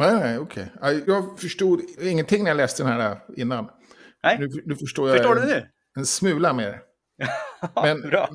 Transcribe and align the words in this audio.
Nej, 0.00 0.14
nej, 0.14 0.38
okej. 0.38 0.72
Okay. 0.76 1.02
Jag 1.06 1.40
förstod 1.40 1.80
ingenting 2.00 2.44
när 2.44 2.50
jag 2.50 2.56
läste 2.56 2.82
den 2.82 2.92
här 2.92 3.18
innan. 3.36 3.70
Nej, 4.22 4.36
nu, 4.38 4.48
nu 4.64 4.76
förstår 4.76 5.08
jag 5.08 5.16
förstår 5.16 5.34
du 5.34 5.46
nu? 5.46 5.66
en 5.98 6.06
smula 6.06 6.52
mer. 6.52 6.80
Men... 7.82 8.00
Bra. 8.00 8.28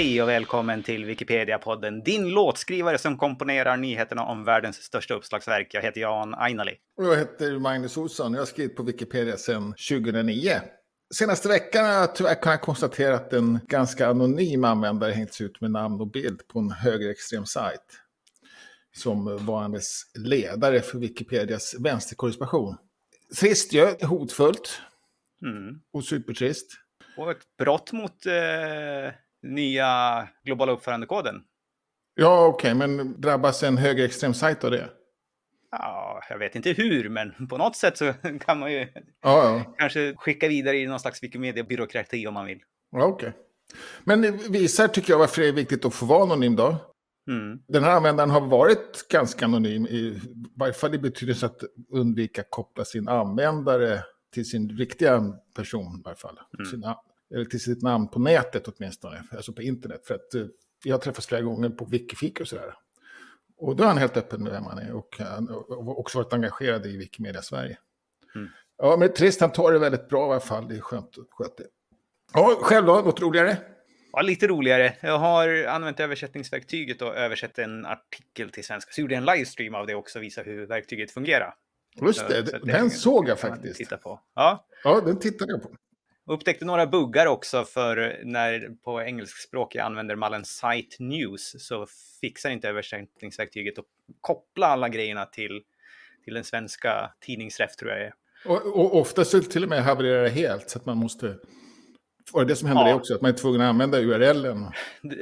Hej 0.00 0.22
och 0.22 0.28
välkommen 0.28 0.82
till 0.82 1.04
Wikipedia-podden, 1.04 2.02
din 2.04 2.28
låtskrivare 2.28 2.98
som 2.98 3.18
komponerar 3.18 3.76
nyheterna 3.76 4.24
om 4.24 4.44
världens 4.44 4.76
största 4.76 5.14
uppslagsverk. 5.14 5.74
Jag 5.74 5.82
heter 5.82 6.00
Jan 6.00 6.34
Ainali. 6.34 6.76
Och 6.96 7.04
jag 7.04 7.16
heter 7.16 7.58
Magnus 7.58 7.96
Olsson. 7.96 8.32
Jag 8.32 8.40
har 8.40 8.46
skrivit 8.46 8.76
på 8.76 8.82
Wikipedia 8.82 9.36
sedan 9.36 9.74
2009. 9.90 10.52
Senaste 11.14 11.48
veckan 11.48 11.84
har 11.84 11.92
jag 11.92 12.14
tyvärr 12.14 12.34
kunnat 12.34 12.60
konstatera 12.60 13.14
att 13.14 13.32
en 13.32 13.60
ganska 13.68 14.08
anonym 14.08 14.64
användare 14.64 15.12
hängts 15.12 15.40
ut 15.40 15.60
med 15.60 15.70
namn 15.70 16.00
och 16.00 16.10
bild 16.10 16.48
på 16.48 16.58
en 16.58 16.70
högerextrem 16.70 17.46
sajt. 17.46 18.00
Som 18.96 19.46
varandes 19.46 20.02
ledare 20.14 20.80
för 20.80 20.98
Wikipedias 20.98 21.74
vänsterkorrespondation. 21.78 22.76
Trist 23.40 23.72
ju, 23.72 23.86
hotfullt. 24.02 24.80
Mm. 25.42 25.80
Och 25.92 26.04
supertrist. 26.04 26.72
Och 27.16 27.30
ett 27.30 27.56
brott 27.58 27.92
mot 27.92 28.26
eh 28.26 29.14
nya 29.42 30.28
globala 30.44 30.72
uppförandekoden. 30.72 31.42
Ja, 32.14 32.46
okej, 32.46 32.74
okay, 32.74 32.88
men 32.88 33.20
drabbas 33.20 33.62
en 33.62 33.76
högerextrem 33.78 34.34
sajt 34.34 34.64
av 34.64 34.70
det? 34.70 34.90
Ja, 35.70 36.20
jag 36.28 36.38
vet 36.38 36.56
inte 36.56 36.70
hur, 36.72 37.08
men 37.08 37.48
på 37.48 37.56
något 37.56 37.76
sätt 37.76 37.98
så 37.98 38.12
kan 38.46 38.58
man 38.58 38.72
ju 38.72 38.78
ja, 38.78 39.04
ja. 39.22 39.74
kanske 39.78 40.14
skicka 40.16 40.48
vidare 40.48 40.76
i 40.76 40.86
någon 40.86 41.00
slags 41.00 41.22
Wikimedia-byråkrati 41.22 42.26
om 42.26 42.34
man 42.34 42.46
vill. 42.46 42.60
Ja, 42.90 43.04
okej. 43.04 43.28
Okay. 43.28 43.40
Men 44.04 44.22
det 44.22 44.30
visar, 44.30 44.88
tycker 44.88 45.12
jag, 45.12 45.18
varför 45.18 45.42
det 45.42 45.48
är 45.48 45.52
viktigt 45.52 45.84
att 45.84 45.94
få 45.94 46.06
vara 46.06 46.22
anonym 46.22 46.56
då. 46.56 46.76
Mm. 47.28 47.58
Den 47.68 47.84
här 47.84 47.90
användaren 47.90 48.30
har 48.30 48.40
varit 48.40 49.08
ganska 49.08 49.44
anonym, 49.44 49.86
i 49.86 50.20
varje 50.56 50.72
fall 50.72 50.94
i 50.94 50.98
betydelse 50.98 51.46
att 51.46 51.60
undvika 51.90 52.42
koppla 52.50 52.84
sin 52.84 53.08
användare 53.08 54.02
till 54.34 54.50
sin 54.50 54.78
riktiga 54.78 55.32
person 55.56 56.00
i 56.00 56.02
varje 56.04 56.16
fall. 56.16 56.38
Mm. 56.58 56.70
Sina 56.70 56.96
eller 57.34 57.44
till 57.44 57.60
sitt 57.60 57.82
namn 57.82 58.08
på 58.08 58.18
nätet 58.18 58.68
åtminstone, 58.68 59.24
alltså 59.36 59.52
på 59.52 59.62
internet. 59.62 60.06
För 60.06 60.14
att 60.14 60.50
vi 60.84 60.90
har 60.90 60.98
träffats 60.98 61.26
flera 61.26 61.42
gånger 61.42 61.70
på 61.70 61.84
Wikifika 61.84 62.42
och 62.42 62.48
sådär. 62.48 62.74
Och 63.56 63.76
då 63.76 63.84
är 63.84 63.88
han 63.88 63.98
helt 63.98 64.16
öppen 64.16 64.42
med 64.42 64.52
vem 64.52 64.64
han 64.64 64.78
är 64.78 64.92
och 64.92 65.16
han 65.18 65.48
har 65.48 65.98
också 65.98 66.18
varit 66.18 66.32
engagerad 66.32 66.86
i 66.86 66.96
Wikimedia 66.96 67.42
Sverige. 67.42 67.78
Mm. 68.34 68.48
Ja, 68.76 68.96
men 68.96 69.12
trist, 69.12 69.40
han 69.40 69.52
tar 69.52 69.72
det 69.72 69.78
väldigt 69.78 70.08
bra 70.08 70.28
i 70.28 70.30
alla 70.30 70.40
fall, 70.40 70.68
det 70.68 70.76
är 70.76 70.80
skönt 70.80 71.18
att 71.18 71.26
sköta 71.30 71.62
det. 71.62 71.68
Ja, 72.32 72.58
själv 72.62 72.86
då, 72.86 72.94
något 72.94 73.20
roligare? 73.20 73.56
Ja, 74.12 74.22
lite 74.22 74.46
roligare. 74.46 74.96
Jag 75.00 75.18
har 75.18 75.64
använt 75.64 76.00
översättningsverktyget 76.00 77.02
och 77.02 77.16
översatt 77.16 77.58
en 77.58 77.86
artikel 77.86 78.50
till 78.50 78.64
svenska. 78.64 78.92
Så 78.92 79.00
gjorde 79.00 79.14
jag 79.14 79.28
en 79.28 79.36
livestream 79.36 79.74
av 79.74 79.86
det 79.86 79.94
också, 79.94 80.18
visa 80.18 80.42
hur 80.42 80.66
verktyget 80.66 81.10
fungerar. 81.10 81.54
Just 82.02 82.28
det, 82.28 82.46
så, 82.46 82.58
så 82.58 82.64
den 82.64 82.90
såg 82.90 83.28
jag 83.28 83.38
faktiskt. 83.38 83.76
Titta 83.76 83.96
på. 83.96 84.20
Ja. 84.34 84.66
ja, 84.84 85.00
den 85.00 85.18
tittade 85.18 85.52
jag 85.52 85.62
på. 85.62 85.70
Upptäckte 86.26 86.64
några 86.64 86.86
buggar 86.86 87.26
också 87.26 87.64
för 87.64 88.20
när 88.24 88.68
på 88.84 89.02
engelskspråk 89.02 89.74
jag 89.74 89.86
använder 89.86 90.16
mallen 90.16 90.44
Site 90.44 90.96
News 90.98 91.54
så 91.58 91.86
fixar 92.20 92.50
inte 92.50 92.68
översättningsverktyget 92.68 93.78
att 93.78 93.84
koppla 94.20 94.66
alla 94.66 94.88
grejerna 94.88 95.26
till, 95.26 95.62
till 96.24 96.34
den 96.34 96.44
svenska 96.44 97.12
tidningsrätt 97.20 97.78
tror 97.78 97.90
jag 97.90 98.00
är. 98.00 98.14
Och, 98.44 98.66
och 98.66 98.96
ofta 99.00 99.24
så 99.24 99.40
till 99.40 99.62
och 99.62 99.68
med 99.68 99.84
havererar 99.84 100.22
det 100.22 100.28
helt 100.28 100.70
så 100.70 100.78
att 100.78 100.86
man 100.86 100.96
måste... 100.96 101.36
Var 102.32 102.44
det 102.44 102.48
det 102.52 102.56
som 102.56 102.68
hände 102.68 102.82
ja. 102.82 102.88
det 102.88 102.94
också? 102.94 103.14
Att 103.14 103.20
man 103.20 103.30
är 103.30 103.36
tvungen 103.36 103.60
att 103.60 103.68
använda 103.68 104.00
URLen? 104.00 104.66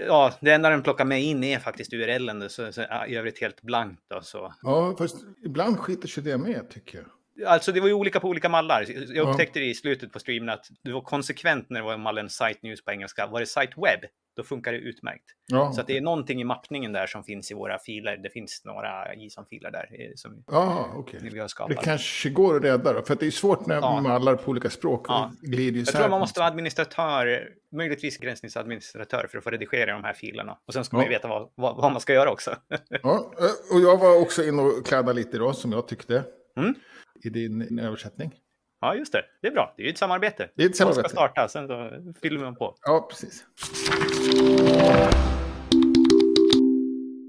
Ja, 0.07 0.35
det 0.41 0.53
enda 0.53 0.71
den 0.71 0.83
plockar 0.83 1.05
med 1.05 1.23
in 1.23 1.45
är 1.45 1.59
faktiskt 1.59 1.93
URLen. 1.93 2.51
Så, 2.51 2.73
så 2.73 2.83
i 3.09 3.17
övrigt 3.17 3.41
helt 3.41 3.63
blankt. 3.63 4.03
Då, 4.09 4.21
så. 4.21 4.55
Ja, 4.63 4.95
fast 4.99 5.17
ibland 5.45 5.79
skiter 5.79 6.09
sig 6.09 6.23
det 6.23 6.39
med 6.39 6.71
tycker 6.71 6.99
jag. 6.99 7.07
Alltså 7.47 7.73
det 7.73 7.81
var 7.81 7.89
ju 7.89 7.95
olika 7.95 8.21
på 8.21 8.29
olika 8.29 8.49
mallar. 8.49 8.87
Jag 9.15 9.29
upptäckte 9.29 9.59
det 9.59 9.67
i 9.67 9.75
slutet 9.75 10.13
på 10.13 10.19
streamen 10.19 10.49
att 10.49 10.67
det 10.85 10.93
var 10.93 11.01
konsekvent 11.01 11.71
när 11.71 11.81
det 11.81 11.87
var 11.87 11.97
mallen 11.97 12.29
Site 12.31 12.59
News 12.63 12.85
på 12.85 12.91
engelska. 12.91 13.27
Var 13.27 13.41
det 13.41 13.47
Site 13.47 13.73
Web, 13.77 14.11
då 14.39 14.45
funkar 14.45 14.73
det 14.73 14.79
utmärkt. 14.79 15.25
Ja. 15.47 15.73
Så 15.73 15.81
att 15.81 15.87
det 15.87 15.97
är 15.97 16.01
någonting 16.01 16.41
i 16.41 16.45
mappningen 16.45 16.93
där 16.93 17.07
som 17.07 17.25
finns 17.25 17.51
i 17.51 17.55
våra 17.55 17.79
filer. 17.79 18.17
Det 18.17 18.31
finns 18.31 18.63
några 18.65 19.15
JSON-filer 19.15 19.71
där. 19.71 19.89
Eh, 19.93 20.11
som 20.15 20.45
ja, 20.47 20.91
okay. 20.97 21.21
vi 21.23 21.39
har 21.39 21.49
skapat. 21.49 21.77
Det 21.77 21.83
kanske 21.83 22.31
går 22.31 22.57
att 22.57 22.65
rädda 22.65 22.93
då, 22.93 23.03
för 23.03 23.15
det 23.15 23.27
är 23.27 23.31
svårt 23.31 23.67
när 23.67 23.75
ja. 23.75 24.01
mallar 24.01 24.37
på 24.37 24.51
olika 24.51 24.71
språk 24.71 25.07
ja. 25.09 25.33
glider 25.41 25.79
Jag 25.79 25.87
tror 25.87 26.09
man 26.09 26.21
måste 26.21 26.41
vara 26.41 26.51
administratör, 26.51 27.49
möjligtvis 27.73 28.19
gränsningsadministratör 28.19 29.27
för 29.31 29.39
att 29.39 29.45
få 29.45 29.51
redigera 29.51 29.93
de 29.93 30.05
här 30.05 30.13
filerna. 30.13 30.59
Och 30.67 30.75
sen 30.75 30.85
ska 30.85 30.95
ja. 30.95 30.99
man 30.99 31.05
ju 31.05 31.11
veta 31.11 31.29
vad, 31.29 31.51
vad, 31.55 31.77
vad, 31.77 31.93
man 31.93 32.01
ska 32.01 32.13
göra 32.13 32.31
också. 32.31 32.57
ja, 33.03 33.33
eh, 33.39 33.77
och 33.77 33.81
jag 33.81 33.99
var 33.99 34.21
också 34.23 34.45
inne 34.45 34.63
och 34.63 34.87
kladdade 34.87 35.13
lite 35.13 35.39
då, 35.39 35.53
som 35.53 35.73
jag 35.73 35.89
tyckte. 35.89 36.25
Mm 36.57 36.75
i 37.25 37.31
din 37.31 37.79
översättning. 37.79 38.35
Ja, 38.81 38.95
just 38.95 39.13
det. 39.13 39.25
Det 39.43 39.49
är 39.49 39.53
bra. 39.53 39.75
Det 39.77 39.83
är 39.83 39.85
ju 39.85 39.91
ett 39.91 39.99
samarbete. 39.99 40.51
Det 40.55 40.63
är 40.63 40.69
ett 40.69 40.77
samarbete. 40.77 41.03
Man 41.03 41.09
ska 41.11 41.17
starta, 41.17 41.49
sen 41.49 41.69
så 41.69 41.91
fyller 42.23 42.39
man 42.39 42.57
på. 42.57 42.75
Ja, 42.83 43.09
precis. 43.11 43.45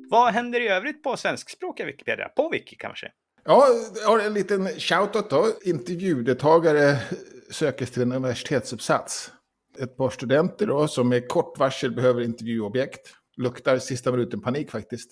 Vad 0.09 0.33
händer 0.33 0.59
i 0.59 0.67
övrigt 0.67 1.03
på 1.03 1.17
svenskspråkiga 1.17 1.85
Wikipedia? 1.85 2.29
På 2.29 2.49
Wiki 2.49 2.75
kanske? 2.75 3.11
Ja, 3.45 3.67
jag 4.01 4.07
har 4.07 4.19
en 4.19 4.33
liten 4.33 4.67
shoutout 4.67 5.29
då. 5.29 5.45
Intervjudeltagare 5.63 6.97
sökes 7.51 7.91
till 7.91 8.01
en 8.01 8.11
universitetsuppsats. 8.11 9.31
Ett 9.79 9.97
par 9.97 10.09
studenter 10.09 10.67
då 10.67 10.87
som 10.87 11.09
med 11.09 11.27
kort 11.27 11.59
varsel 11.59 11.91
behöver 11.91 12.21
intervjuobjekt. 12.21 13.13
Luktar 13.37 13.77
sista 13.77 14.11
minuten 14.11 14.41
panik 14.41 14.71
faktiskt. 14.71 15.11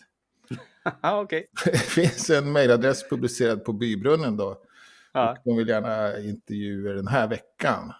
okay. 1.24 1.44
Det 1.66 1.78
finns 1.78 2.30
en 2.30 2.52
mejladress 2.52 3.10
publicerad 3.10 3.66
på 3.66 3.74
Bybrunnen 3.74 4.38
då. 4.38 4.62
Ja. 5.18 5.32
Och 5.32 5.38
de 5.44 5.58
vill 5.58 5.68
gärna 5.68 6.20
intervjua 6.20 6.94
den 6.94 7.08
här 7.08 7.28
veckan. 7.28 7.94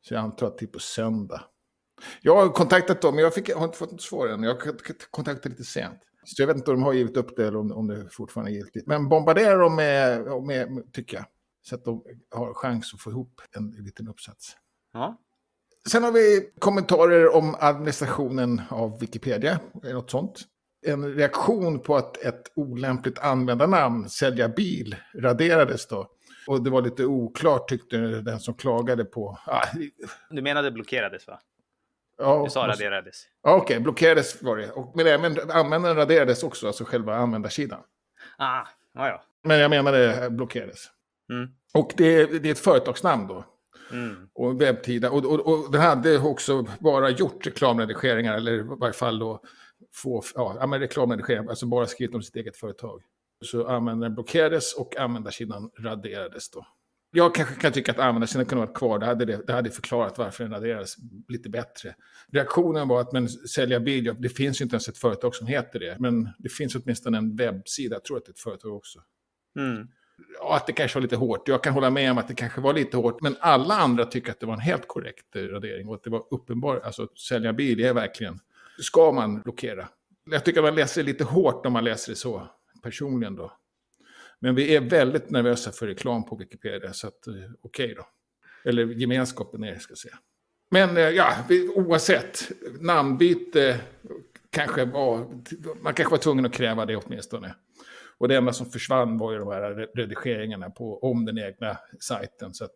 Så 0.00 0.14
jag 0.14 0.20
antar 0.20 0.46
att 0.46 0.58
det 0.58 0.64
är 0.64 0.68
på 0.68 0.78
söndag. 0.78 1.44
Jag 2.22 2.36
har 2.36 2.48
kontaktat 2.48 3.02
dem, 3.02 3.14
men 3.14 3.24
jag, 3.24 3.34
fick, 3.34 3.54
har 3.54 3.64
inte 3.64 3.78
fått 3.78 3.90
något 3.92 4.02
svar 4.02 4.28
än. 4.28 4.42
Jag 4.42 4.54
har 4.54 4.72
kontaktat 5.10 5.52
lite 5.52 5.64
sent. 5.64 5.98
Så 6.24 6.42
jag 6.42 6.46
vet 6.46 6.56
inte 6.56 6.70
om 6.70 6.76
de 6.76 6.82
har 6.82 6.92
givit 6.92 7.16
upp 7.16 7.36
det 7.36 7.46
eller 7.46 7.58
om, 7.58 7.72
om 7.72 7.86
det 7.86 8.08
fortfarande 8.10 8.52
är 8.52 8.54
giltigt. 8.54 8.86
Men 8.86 9.08
bombardera 9.08 9.56
dem 9.56 9.76
med, 9.76 10.24
med, 10.46 10.92
tycker 10.92 11.16
jag. 11.16 11.26
Så 11.62 11.74
att 11.74 11.84
de 11.84 12.04
har 12.30 12.54
chans 12.54 12.94
att 12.94 13.00
få 13.00 13.10
ihop 13.10 13.40
en 13.56 13.70
liten 13.70 14.08
uppsats. 14.08 14.56
Ja. 14.92 15.20
Sen 15.88 16.04
har 16.04 16.12
vi 16.12 16.52
kommentarer 16.58 17.36
om 17.36 17.56
administrationen 17.58 18.60
av 18.70 19.00
Wikipedia. 19.00 19.60
Något 19.82 20.10
sånt 20.10 20.46
en 20.86 21.14
reaktion 21.14 21.80
på 21.80 21.96
att 21.96 22.16
ett 22.16 22.52
olämpligt 22.54 23.18
användarnamn, 23.18 24.08
sälja 24.08 24.48
bil, 24.48 24.96
raderades 25.14 25.86
då. 25.86 26.10
Och 26.46 26.62
det 26.62 26.70
var 26.70 26.82
lite 26.82 27.04
oklart 27.04 27.68
tyckte 27.68 27.96
den 27.96 28.40
som 28.40 28.54
klagade 28.54 29.04
på. 29.04 29.38
Ah, 29.46 29.66
du 30.30 30.42
menade 30.42 30.70
blockerades 30.70 31.26
va? 31.26 31.40
Ja, 32.18 32.42
du 32.44 32.50
sa 32.50 32.68
raderades. 32.68 33.24
Ja, 33.42 33.54
Okej, 33.54 33.62
okay, 33.62 33.80
blockerades 33.80 34.42
var 34.42 34.56
det. 34.56 34.70
Och, 34.70 34.96
men 34.96 35.06
även 35.06 35.50
användaren 35.50 35.96
raderades 35.96 36.42
också, 36.42 36.66
alltså 36.66 36.84
själva 36.84 37.16
användarsidan. 37.16 37.80
Ah, 38.38 38.66
ja, 38.94 39.08
ja. 39.08 39.22
Men 39.42 39.58
jag 39.58 39.70
menade 39.70 40.30
blockerades. 40.30 40.90
Mm. 41.30 41.50
Och 41.74 41.92
det, 41.96 42.26
det, 42.42 42.48
är 42.48 42.52
ett 42.52 42.58
företagsnamn 42.58 43.26
då. 43.26 43.44
Mm. 43.92 44.28
Och 44.32 44.60
webbtida. 44.60 45.10
Och, 45.10 45.24
och, 45.24 45.40
och 45.40 45.72
den 45.72 45.80
hade 45.80 46.18
också 46.18 46.66
bara 46.80 47.10
gjort 47.10 47.46
reklamredigeringar, 47.46 48.36
eller 48.36 48.52
i 48.52 48.62
varje 48.62 48.92
fall 48.92 49.18
då 49.18 49.40
få 49.94 50.22
ja, 50.34 50.66
men 50.66 50.80
reklamredigering, 50.80 51.48
alltså 51.48 51.66
bara 51.66 51.86
skrivit 51.86 52.14
om 52.14 52.22
sitt 52.22 52.36
eget 52.36 52.56
företag. 52.56 53.02
Så 53.42 53.66
användaren 53.68 54.14
blockerades 54.14 54.74
och 54.74 54.96
användarsidan 54.96 55.70
raderades 55.78 56.50
då. 56.50 56.66
Jag 57.14 57.34
kanske 57.34 57.54
kan 57.54 57.72
tycka 57.72 57.92
att 57.92 57.98
användarsidan 57.98 58.46
kunde 58.46 58.66
varit 58.66 58.76
kvar. 58.76 58.98
Det 58.98 59.06
hade, 59.06 59.24
det, 59.24 59.46
det 59.46 59.52
hade 59.52 59.70
förklarat 59.70 60.18
varför 60.18 60.44
den 60.44 60.52
raderades 60.52 60.96
lite 61.28 61.48
bättre. 61.48 61.94
Reaktionen 62.32 62.88
var 62.88 63.00
att 63.00 63.12
men 63.12 63.28
sälja 63.28 63.80
bil, 63.80 64.14
det 64.18 64.28
finns 64.28 64.60
ju 64.60 64.62
inte 64.62 64.74
ens 64.74 64.88
ett 64.88 64.98
företag 64.98 65.34
som 65.34 65.46
heter 65.46 65.78
det. 65.78 65.96
Men 65.98 66.28
det 66.38 66.48
finns 66.48 66.74
åtminstone 66.74 67.18
en 67.18 67.36
webbsida, 67.36 67.94
jag 67.94 68.04
tror 68.04 68.16
att 68.16 68.24
det 68.24 68.30
är 68.30 68.32
ett 68.32 68.38
företag 68.38 68.76
också. 68.76 68.98
Mm. 69.58 69.88
Ja, 70.38 70.56
att 70.56 70.66
det 70.66 70.72
kanske 70.72 70.98
var 70.98 71.02
lite 71.02 71.16
hårt. 71.16 71.48
Jag 71.48 71.62
kan 71.62 71.72
hålla 71.72 71.90
med 71.90 72.10
om 72.10 72.18
att 72.18 72.28
det 72.28 72.34
kanske 72.34 72.60
var 72.60 72.74
lite 72.74 72.96
hårt. 72.96 73.20
Men 73.20 73.36
alla 73.40 73.74
andra 73.74 74.04
tycker 74.04 74.30
att 74.30 74.40
det 74.40 74.46
var 74.46 74.54
en 74.54 74.60
helt 74.60 74.88
korrekt 74.88 75.36
radering. 75.36 75.88
Och 75.88 75.94
att 75.94 76.02
det 76.02 76.10
var 76.10 76.24
uppenbart, 76.30 76.82
alltså 76.84 77.08
sälja 77.28 77.52
bil 77.52 77.84
är 77.84 77.94
verkligen 77.94 78.40
ska 78.78 79.12
man 79.12 79.42
blockera. 79.42 79.88
Jag 80.30 80.44
tycker 80.44 80.62
man 80.62 80.74
läser 80.74 81.02
lite 81.02 81.24
hårt 81.24 81.64
när 81.64 81.70
man 81.70 81.84
läser 81.84 82.12
det 82.12 82.16
så, 82.16 82.48
personligen 82.82 83.36
då. 83.36 83.52
Men 84.40 84.54
vi 84.54 84.76
är 84.76 84.80
väldigt 84.80 85.30
nervösa 85.30 85.72
för 85.72 85.86
reklam 85.86 86.24
på 86.24 86.36
Wikipedia, 86.36 86.92
så 86.92 87.06
att 87.06 87.26
eh, 87.26 87.34
okej 87.34 87.50
okay 87.62 87.94
då. 87.94 88.08
Eller 88.64 88.86
gemenskapen 88.86 89.64
är, 89.64 89.74
det 89.74 89.80
ska 89.80 89.90
jag 89.90 89.98
säga. 89.98 90.18
Men 90.70 90.96
eh, 90.96 91.02
ja, 91.02 91.36
oavsett, 91.74 92.52
namnbyte 92.80 93.80
kanske 94.50 94.84
var, 94.84 95.18
man 95.82 95.94
kanske 95.94 96.10
var 96.10 96.18
tvungen 96.18 96.46
att 96.46 96.52
kräva 96.52 96.86
det 96.86 96.96
åtminstone. 96.96 97.54
Och 98.18 98.28
det 98.28 98.36
enda 98.36 98.52
som 98.52 98.70
försvann 98.70 99.18
var 99.18 99.32
ju 99.32 99.38
de 99.38 99.48
här 99.48 99.88
redigeringarna 99.94 100.70
på, 100.70 100.98
om 100.98 101.24
den 101.24 101.38
egna 101.38 101.78
sajten. 102.00 102.54
Så 102.54 102.64
att 102.64 102.74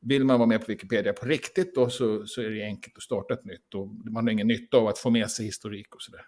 vill 0.00 0.24
man 0.24 0.38
vara 0.38 0.48
med 0.48 0.60
på 0.60 0.66
Wikipedia 0.68 1.12
på 1.12 1.26
riktigt 1.26 1.74
då 1.74 1.90
så, 1.90 2.26
så 2.26 2.42
är 2.42 2.50
det 2.50 2.62
enkelt 2.62 2.96
att 2.96 3.02
starta 3.02 3.34
ett 3.34 3.44
nytt. 3.44 3.74
Och 3.74 3.88
man 3.88 4.24
har 4.24 4.32
ingen 4.32 4.46
nytta 4.46 4.76
av 4.76 4.86
att 4.86 4.98
få 4.98 5.10
med 5.10 5.30
sig 5.30 5.46
historik 5.46 5.94
och 5.94 6.02
sådär. 6.02 6.24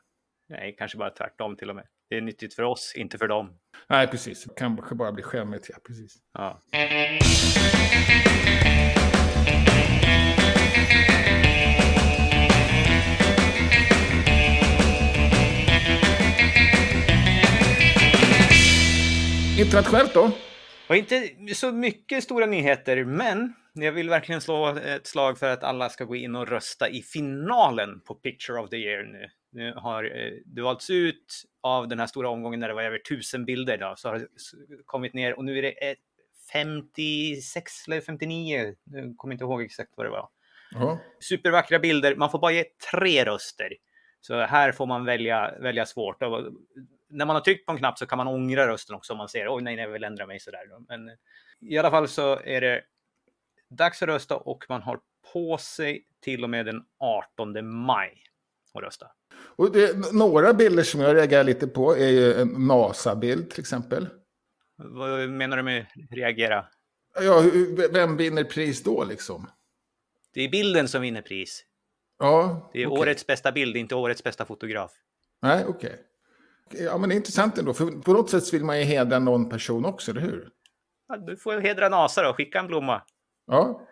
Nej, 0.51 0.75
kanske 0.79 0.99
bara 0.99 1.11
tvärtom 1.11 1.57
till 1.57 1.71
och 1.71 1.77
med. 1.77 1.87
Det 2.11 2.17
är 2.17 2.21
nyttigt 2.21 2.55
för 2.55 2.63
oss, 2.63 2.93
inte 2.97 3.19
för 3.19 3.29
dem. 3.29 3.59
Nej, 3.89 4.07
precis. 4.07 4.45
Det 4.45 4.55
kanske 4.57 4.95
bara 4.95 5.13
bli 5.13 5.23
skämmigt, 5.23 5.67
ja. 5.69 5.77
Precis. 5.87 6.17
Ja. 6.33 6.63
Internationellt 19.59 20.15
då? 20.15 20.31
Och 20.89 20.97
inte 20.97 21.29
så 21.55 21.73
mycket 21.73 22.25
stora 22.25 22.47
nyheter, 22.47 23.05
men 23.05 23.55
jag 23.73 23.93
vill 23.93 24.11
verkligen 24.11 24.41
slå 24.41 24.77
ett 24.77 25.07
slag 25.07 25.39
för 25.39 25.51
att 25.51 25.65
alla 25.65 25.89
ska 25.89 26.05
gå 26.05 26.17
in 26.17 26.37
och 26.37 26.49
rösta 26.49 26.89
i 26.89 27.03
finalen 27.03 28.01
på 28.01 28.15
Picture 28.15 28.61
of 28.61 28.71
the 28.71 28.77
Year 28.77 29.05
nu. 29.05 29.29
Nu 29.51 29.73
har 29.77 30.05
eh, 30.05 30.33
det 30.45 30.63
valts 30.63 30.91
ut 30.91 31.45
av 31.61 31.89
den 31.89 32.01
här 32.01 32.07
stora 32.07 32.29
omgången 32.29 32.61
när 32.61 32.69
det 32.69 32.75
var 32.75 32.83
över 32.83 32.99
tusen 32.99 33.45
bilder 33.45 33.79
då, 33.79 33.95
så 33.97 34.09
har 34.09 34.19
det 34.19 34.27
kommit 34.85 35.15
ner 35.15 35.35
och 35.35 35.45
nu 35.45 35.59
är 35.59 35.63
det 35.63 35.97
56 36.53 37.89
eller 37.89 38.01
59, 38.01 38.75
jag 38.85 39.17
kommer 39.17 39.35
inte 39.35 39.45
ihåg 39.45 39.63
exakt 39.63 39.93
vad 39.97 40.07
det 40.07 40.11
var. 40.11 40.29
Uh 40.77 40.97
Supervackra 41.21 41.79
bilder, 41.79 42.17
man 42.17 42.31
får 42.31 42.39
bara 42.39 42.53
ge 42.53 42.65
tre 42.93 43.25
röster. 43.25 43.73
Så 44.21 44.41
här 44.41 44.73
får 44.73 44.87
man 44.87 45.05
välja, 45.05 45.59
välja 45.61 45.87
svårt. 45.87 46.21
när 47.09 47.27
man 47.27 47.37
har 47.37 47.41
tryckt 47.41 47.67
på 47.67 47.73
en 47.73 47.79
knapp 47.79 47.99
så 47.99 48.07
kan 48.07 48.19
man 48.19 48.29
ångra 48.29 48.67
rösten 48.67 48.97
också 48.97 49.13
om 49.13 49.17
man 49.17 49.29
ser 49.29 49.55
oj 49.55 49.63
nej, 49.63 49.77
nej 49.77 49.85
jag 49.85 49.93
vill 49.93 50.05
ändra 50.05 50.27
mig 50.27 50.41
sådär. 50.41 50.61
Men 50.89 51.11
i 51.61 51.79
alla 51.79 51.91
fall 51.91 52.09
så 52.09 52.41
är 52.41 52.61
det 52.61 52.83
dags 53.69 54.03
att 54.03 54.09
rösta 54.09 54.37
och 54.37 54.65
man 54.69 54.83
har 54.83 55.01
på 55.33 55.59
sig 55.59 56.07
till 56.21 56.45
och 56.45 56.51
med 56.51 56.67
den 56.67 56.85
18 56.99 57.67
maj 57.67 58.23
att 58.75 58.83
rösta. 58.83 59.07
Och 59.59 59.73
det, 59.73 60.13
några 60.13 60.55
bilder 60.55 60.83
som 60.83 61.01
jag 61.01 61.17
reagerar 61.17 61.45
lite 61.45 61.67
på 61.67 61.97
är 61.97 62.09
ju 62.09 62.35
en 62.35 62.49
NASA-bild 62.49 63.51
till 63.51 63.61
exempel. 63.61 64.09
Vad 64.77 65.29
menar 65.29 65.57
du 65.57 65.63
med 65.63 65.87
reagera? 66.11 66.65
Ja, 67.21 67.45
vem 67.93 68.17
vinner 68.17 68.45
pris 68.45 68.83
då 68.83 69.05
liksom? 69.05 69.51
Det 70.35 70.45
är 70.45 70.49
bilden 70.49 70.89
som 70.89 71.03
vinner 71.03 71.23
pris. 71.23 71.65
Ja, 72.19 72.71
det 72.73 72.83
är 72.83 72.87
okay. 72.87 73.01
årets 73.01 73.27
bästa 73.27 73.53
bild, 73.53 73.77
inte 73.77 73.95
årets 73.95 74.25
bästa 74.25 74.45
fotograf. 74.45 74.93
Nej, 75.43 75.65
okej. 75.69 76.05
Okay. 76.67 76.85
Ja, 76.85 76.99
men 76.99 77.09
det 77.09 77.15
är 77.15 77.17
intressant 77.17 77.59
ändå, 77.59 77.75
för 77.75 77.87
på 77.87 78.13
något 78.13 78.31
sätt 78.31 78.55
vill 78.55 78.65
man 78.65 78.79
ju 78.79 78.85
hedra 78.85 79.19
någon 79.19 79.49
person 79.49 79.85
också, 79.85 80.11
eller 80.11 80.21
hur? 80.21 80.49
Ja, 81.09 81.17
du 81.17 81.37
får 81.37 81.61
hedra 81.61 81.89
NASA 81.89 82.23
då, 82.23 82.35
skicka 82.35 82.59
en 82.59 82.67
blomma. 82.67 83.03
Ja. 83.47 83.88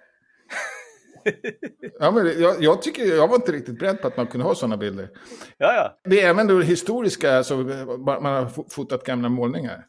ja, 1.99 2.11
men 2.11 2.41
jag, 2.41 2.63
jag, 2.63 2.83
tycker, 2.83 3.05
jag 3.05 3.29
var 3.29 3.35
inte 3.37 3.53
riktigt 3.53 3.79
beredd 3.79 4.03
på 4.03 4.09
att 4.09 4.17
man 4.17 4.27
kunde 4.27 4.47
ha 4.47 4.55
sådana 4.55 4.77
bilder. 4.77 5.11
Ja, 5.59 5.75
ja. 5.75 5.99
Det 6.11 6.23
är 6.23 6.31
även 6.31 6.47
då 6.47 6.61
historiska, 6.61 7.37
alltså, 7.37 7.57
man 7.57 8.25
har 8.25 8.71
fotat 8.71 9.05
gamla 9.05 9.29
målningar. 9.29 9.87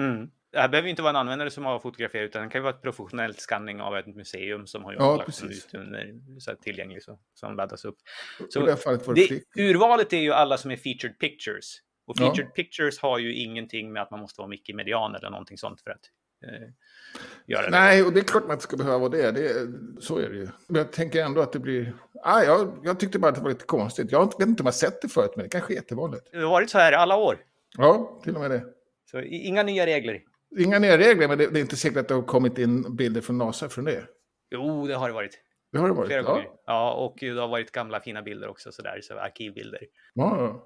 Mm. 0.00 0.30
Det 0.52 0.60
här 0.60 0.68
behöver 0.68 0.88
inte 0.88 1.02
vara 1.02 1.10
en 1.10 1.16
användare 1.16 1.50
som 1.50 1.64
har 1.64 1.78
fotograferat, 1.78 2.28
utan 2.28 2.42
det 2.42 2.48
kan 2.48 2.58
ju 2.58 2.62
vara 2.62 2.74
ett 2.74 2.82
professionellt 2.82 3.40
skanning 3.40 3.80
av 3.80 3.96
ett 3.96 4.06
museum 4.06 4.66
som 4.66 4.84
har 4.84 4.92
ja, 4.92 5.16
lagt 5.16 5.44
ut 5.44 5.74
under, 5.74 6.14
så 6.40 6.50
här, 6.50 6.58
tillgänglig, 6.58 7.02
så, 7.02 7.18
som 7.34 7.56
laddas 7.56 7.84
upp. 7.84 7.96
Så 8.48 8.60
det 8.60 8.76
det, 9.14 9.62
urvalet 9.62 10.12
är 10.12 10.20
ju 10.20 10.32
alla 10.32 10.58
som 10.58 10.70
är 10.70 10.76
featured 10.76 11.18
pictures. 11.18 11.78
Och 12.06 12.18
featured 12.18 12.46
ja. 12.46 12.54
pictures 12.54 12.98
har 12.98 13.18
ju 13.18 13.34
ingenting 13.34 13.92
med 13.92 14.02
att 14.02 14.10
man 14.10 14.20
måste 14.20 14.40
vara 14.40 14.48
Micke-median 14.48 15.14
eller 15.14 15.30
någonting 15.30 15.58
sånt 15.58 15.80
för 15.80 15.90
att 15.90 16.10
göra 17.46 17.62
det. 17.62 17.70
Nej, 17.70 18.02
och 18.02 18.12
det 18.12 18.20
är 18.20 18.24
klart 18.24 18.42
man 18.42 18.52
inte 18.52 18.62
ska 18.62 18.76
behöva 18.76 18.98
vara 18.98 19.08
det. 19.08 19.30
det 19.32 19.72
så 20.00 20.18
är 20.18 20.28
det 20.28 20.36
ju. 20.36 20.48
Men 20.66 20.76
jag 20.76 20.92
tänker 20.92 21.24
ändå 21.24 21.40
att 21.40 21.52
det 21.52 21.58
blir... 21.58 21.96
Ah, 22.22 22.42
jag, 22.42 22.78
jag 22.82 23.00
tyckte 23.00 23.18
bara 23.18 23.28
att 23.28 23.34
det 23.34 23.40
var 23.40 23.50
lite 23.50 23.64
konstigt. 23.64 24.12
Jag 24.12 24.38
vet 24.38 24.48
inte 24.48 24.62
om 24.62 24.66
jag 24.66 24.74
sett 24.74 25.02
det 25.02 25.08
förut, 25.08 25.32
men 25.36 25.42
det 25.42 25.48
kanske 25.48 25.72
är 25.72 25.76
jättevanligt. 25.76 26.28
Det 26.32 26.38
har 26.38 26.50
varit 26.50 26.70
så 26.70 26.78
här 26.78 26.92
alla 26.92 27.16
år. 27.16 27.38
Ja, 27.78 28.20
till 28.24 28.34
och 28.34 28.40
med 28.40 28.50
det. 28.50 28.64
Så 29.10 29.20
inga 29.20 29.62
nya 29.62 29.86
regler. 29.86 30.22
Inga 30.58 30.78
nya 30.78 30.98
regler, 30.98 31.28
men 31.28 31.38
det, 31.38 31.46
det, 31.46 31.58
är 31.58 31.60
inte 31.60 31.76
säkert 31.76 31.98
att 31.98 32.08
det 32.08 32.14
har 32.14 32.22
kommit 32.22 32.58
in 32.58 32.96
bilder 32.96 33.20
från 33.20 33.38
NASA 33.38 33.68
från 33.68 33.84
det. 33.84 34.04
Jo, 34.50 34.86
det 34.86 34.94
har 34.94 35.08
det 35.08 35.14
varit. 35.14 35.38
Det 35.72 35.78
har 35.78 35.88
det 35.88 35.94
varit? 35.94 36.06
Flera 36.06 36.22
ja. 36.22 36.28
gånger. 36.28 36.48
Ja, 36.66 36.94
och 36.94 37.16
det 37.20 37.40
har 37.40 37.48
varit 37.48 37.72
gamla 37.72 38.00
fina 38.00 38.22
bilder 38.22 38.48
också, 38.48 38.72
sådär, 38.72 39.00
så 39.02 39.18
arkivbilder. 39.18 39.80
Ja, 40.14 40.62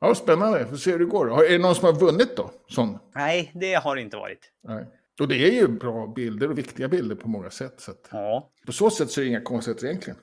ja. 0.00 0.14
spännande. 0.14 0.66
Får 0.66 0.76
se 0.76 0.90
hur 0.90 0.98
det 0.98 1.04
går. 1.04 1.44
Är 1.44 1.50
det 1.50 1.58
någon 1.58 1.74
som 1.74 1.86
har 1.86 2.00
vunnit 2.00 2.36
då? 2.36 2.50
Sån? 2.68 2.98
Nej, 3.14 3.52
det 3.54 3.74
har 3.74 3.96
det 3.96 4.02
inte 4.02 4.16
varit. 4.16 4.52
Nej. 4.62 4.86
Och 5.20 5.28
det 5.28 5.36
är 5.36 5.52
ju 5.52 5.68
bra 5.68 6.06
bilder 6.06 6.50
och 6.50 6.58
viktiga 6.58 6.88
bilder 6.88 7.16
på 7.16 7.28
många 7.28 7.50
sätt. 7.50 7.80
Så 7.80 7.92
ja. 8.10 8.52
På 8.66 8.72
så 8.72 8.90
sätt 8.90 9.10
så 9.10 9.20
är 9.20 9.24
det 9.24 9.28
inga 9.28 9.40
konstigheter 9.40 9.86
egentligen. 9.86 10.18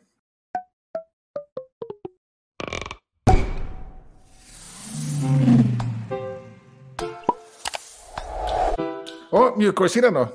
Ja, 9.32 9.56
mjukvarusidan 9.58 10.14
då? 10.14 10.28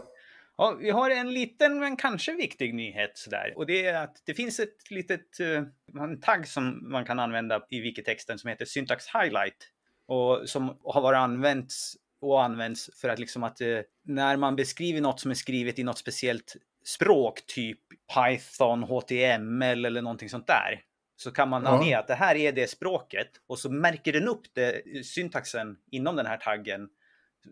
Ja, 0.56 0.76
vi 0.80 0.90
har 0.90 1.10
en 1.10 1.34
liten 1.34 1.80
men 1.80 1.96
kanske 1.96 2.32
viktig 2.32 2.74
nyhet 2.74 3.18
sådär. 3.18 3.52
Och 3.56 3.66
det 3.66 3.86
är 3.86 4.02
att 4.02 4.22
det 4.24 4.34
finns 4.34 4.60
ett 4.60 4.90
litet, 4.90 5.40
uh, 5.40 6.02
en 6.02 6.20
tagg 6.20 6.48
som 6.48 6.90
man 6.90 7.04
kan 7.04 7.18
använda 7.18 7.66
i 7.70 7.80
wikitexten 7.80 8.38
som 8.38 8.50
heter 8.50 8.64
Syntax 8.64 9.04
Highlight. 9.14 9.70
Och 10.08 10.48
som 10.48 10.78
har 10.84 11.00
varit 11.00 11.18
använts 11.18 11.96
och 12.20 12.44
används 12.44 12.90
för 13.00 13.08
att 13.08 13.18
liksom 13.18 13.42
att 13.42 13.60
uh, 13.60 13.80
när 14.04 14.36
man 14.36 14.56
beskriver 14.56 15.00
något 15.00 15.20
som 15.20 15.30
är 15.30 15.34
skrivet 15.34 15.78
i 15.78 15.84
något 15.84 15.98
speciellt 15.98 16.56
språk, 16.84 17.46
typ 17.46 17.80
Python, 18.14 18.82
HTML 18.82 19.84
eller 19.84 20.02
någonting 20.02 20.28
sånt 20.28 20.46
där, 20.46 20.80
så 21.16 21.30
kan 21.30 21.48
man 21.48 21.66
ange 21.66 21.98
att 21.98 22.06
det 22.06 22.14
här 22.14 22.34
är 22.34 22.52
det 22.52 22.70
språket 22.70 23.28
och 23.46 23.58
så 23.58 23.70
märker 23.70 24.12
den 24.12 24.28
upp 24.28 24.42
det, 24.54 24.82
syntaxen 25.06 25.76
inom 25.90 26.16
den 26.16 26.26
här 26.26 26.36
taggen 26.36 26.88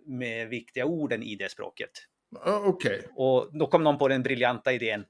med 0.07 0.49
viktiga 0.49 0.85
orden 0.85 1.23
i 1.23 1.37
det 1.37 1.51
språket. 1.51 1.91
Uh, 2.47 2.55
Okej. 2.55 2.99
Okay. 2.99 3.11
Och 3.17 3.59
då 3.59 3.67
kom 3.67 3.85
någon 3.85 3.99
på 3.99 4.09
den 4.09 4.23
briljanta 4.23 4.73
idén. 4.73 5.05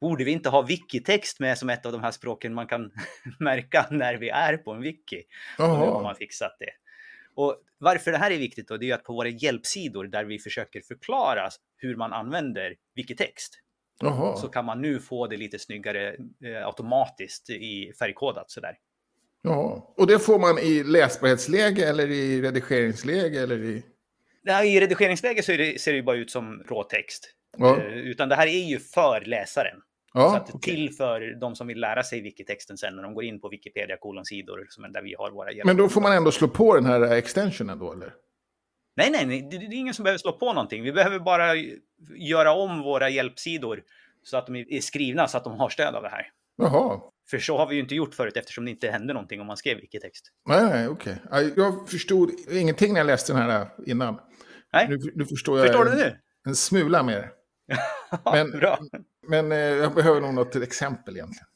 Borde 0.00 0.24
vi 0.24 0.30
inte 0.30 0.48
ha 0.48 0.62
wikitext 0.62 1.40
med 1.40 1.58
som 1.58 1.70
ett 1.70 1.86
av 1.86 1.92
de 1.92 2.02
här 2.02 2.10
språken 2.10 2.54
man 2.54 2.66
kan 2.66 2.92
märka 3.38 3.86
när 3.90 4.14
vi 4.14 4.28
är 4.28 4.56
på 4.56 4.72
en 4.72 4.80
wiki? 4.80 5.22
Aha. 5.58 5.72
Och 5.72 5.78
nu 5.78 5.86
har 5.86 6.02
man 6.02 6.14
fixat 6.14 6.56
det. 6.58 6.70
Och 7.34 7.56
varför 7.78 8.12
det 8.12 8.18
här 8.18 8.30
är 8.30 8.38
viktigt 8.38 8.68
då, 8.68 8.76
det 8.76 8.90
är 8.90 8.94
att 8.94 9.04
på 9.04 9.12
våra 9.12 9.28
hjälpsidor 9.28 10.04
där 10.04 10.24
vi 10.24 10.38
försöker 10.38 10.80
förklara 10.80 11.48
hur 11.76 11.96
man 11.96 12.12
använder 12.12 12.74
wikitext. 12.94 13.60
Aha. 14.04 14.36
Så 14.36 14.48
kan 14.48 14.64
man 14.64 14.80
nu 14.80 15.00
få 15.00 15.26
det 15.26 15.36
lite 15.36 15.58
snyggare 15.58 16.08
eh, 16.44 16.66
automatiskt 16.66 17.50
i 17.50 17.92
färgkodat 17.98 18.50
sådär. 18.50 18.76
Ja, 19.42 19.94
och 19.96 20.06
det 20.06 20.18
får 20.18 20.38
man 20.38 20.58
i 20.58 20.82
läsbarhetsläge 20.84 21.88
eller 21.88 22.10
i 22.10 22.42
redigeringsläge 22.42 23.42
eller 23.42 23.64
i? 23.64 23.82
Ja, 24.42 24.64
I 24.64 24.80
redigeringsläge 24.80 25.42
så 25.42 25.52
det, 25.52 25.80
ser 25.80 25.92
det 25.92 25.96
ju 25.96 26.02
bara 26.02 26.16
ut 26.16 26.30
som 26.30 26.62
råtext. 26.68 27.34
Ja. 27.58 27.76
Uh, 27.76 27.96
utan 27.96 28.28
det 28.28 28.34
här 28.34 28.46
är 28.46 28.64
ju 28.68 28.78
för 28.78 29.20
läsaren. 29.20 29.80
Ja, 30.14 30.30
så 30.30 30.36
att 30.36 30.54
okay. 30.54 30.74
till 30.74 30.94
för 30.94 31.40
de 31.40 31.56
som 31.56 31.66
vill 31.66 31.80
lära 31.80 32.02
sig 32.02 32.20
wikitexten 32.20 32.78
sen 32.78 32.96
när 32.96 33.02
de 33.02 33.14
går 33.14 33.24
in 33.24 33.40
på 33.40 33.48
Wikipedia 33.48 33.96
kolonsidor 33.96 34.66
som 34.68 34.92
där 34.92 35.02
vi 35.02 35.14
har 35.18 35.30
våra 35.30 35.50
Men 35.64 35.76
då 35.76 35.88
får 35.88 36.00
man 36.00 36.12
ändå 36.12 36.32
slå 36.32 36.48
på 36.48 36.74
den 36.74 36.86
här 36.86 37.00
extensionen 37.00 37.78
då 37.78 37.92
eller? 37.92 38.14
Nej, 38.96 39.10
nej, 39.10 39.26
nej, 39.26 39.48
det 39.50 39.56
är 39.56 39.74
ingen 39.74 39.94
som 39.94 40.02
behöver 40.02 40.18
slå 40.18 40.32
på 40.32 40.52
någonting. 40.52 40.82
Vi 40.82 40.92
behöver 40.92 41.18
bara 41.18 41.54
göra 42.16 42.52
om 42.52 42.82
våra 42.82 43.08
hjälpsidor 43.08 43.82
så 44.22 44.36
att 44.36 44.46
de 44.46 44.56
är 44.56 44.80
skrivna 44.80 45.28
så 45.28 45.36
att 45.36 45.44
de 45.44 45.60
har 45.60 45.68
stöd 45.68 45.94
av 45.94 46.02
det 46.02 46.08
här. 46.08 46.26
Jaha. 46.56 47.00
För 47.30 47.38
så 47.38 47.58
har 47.58 47.66
vi 47.66 47.74
ju 47.74 47.80
inte 47.80 47.94
gjort 47.94 48.14
förut 48.14 48.36
eftersom 48.36 48.64
det 48.64 48.70
inte 48.70 48.90
hände 48.90 49.12
någonting 49.12 49.40
om 49.40 49.46
man 49.46 49.56
skrev 49.56 49.76
wikitext. 49.76 50.26
Nej, 50.48 50.64
nej, 50.64 50.88
okej. 50.88 51.16
Okay. 51.26 51.52
Jag 51.56 51.88
förstod 51.88 52.30
ingenting 52.50 52.92
när 52.92 53.00
jag 53.00 53.06
läste 53.06 53.32
den 53.32 53.42
här 53.42 53.68
innan. 53.86 54.20
Nej. 54.72 54.86
Nu, 54.88 54.98
nu 55.14 55.26
förstår 55.26 55.58
jag 55.58 55.66
förstår 55.66 55.84
du 55.84 55.96
nu? 55.96 56.16
en 56.46 56.56
smula 56.56 57.02
mer. 57.02 57.30
men, 58.24 58.50
Bra. 58.50 58.78
Men 59.28 59.52
eh, 59.52 59.58
jag 59.58 59.94
behöver 59.94 60.20
nog 60.20 60.34
något 60.34 60.56
exempel 60.56 61.16
egentligen. 61.16 61.46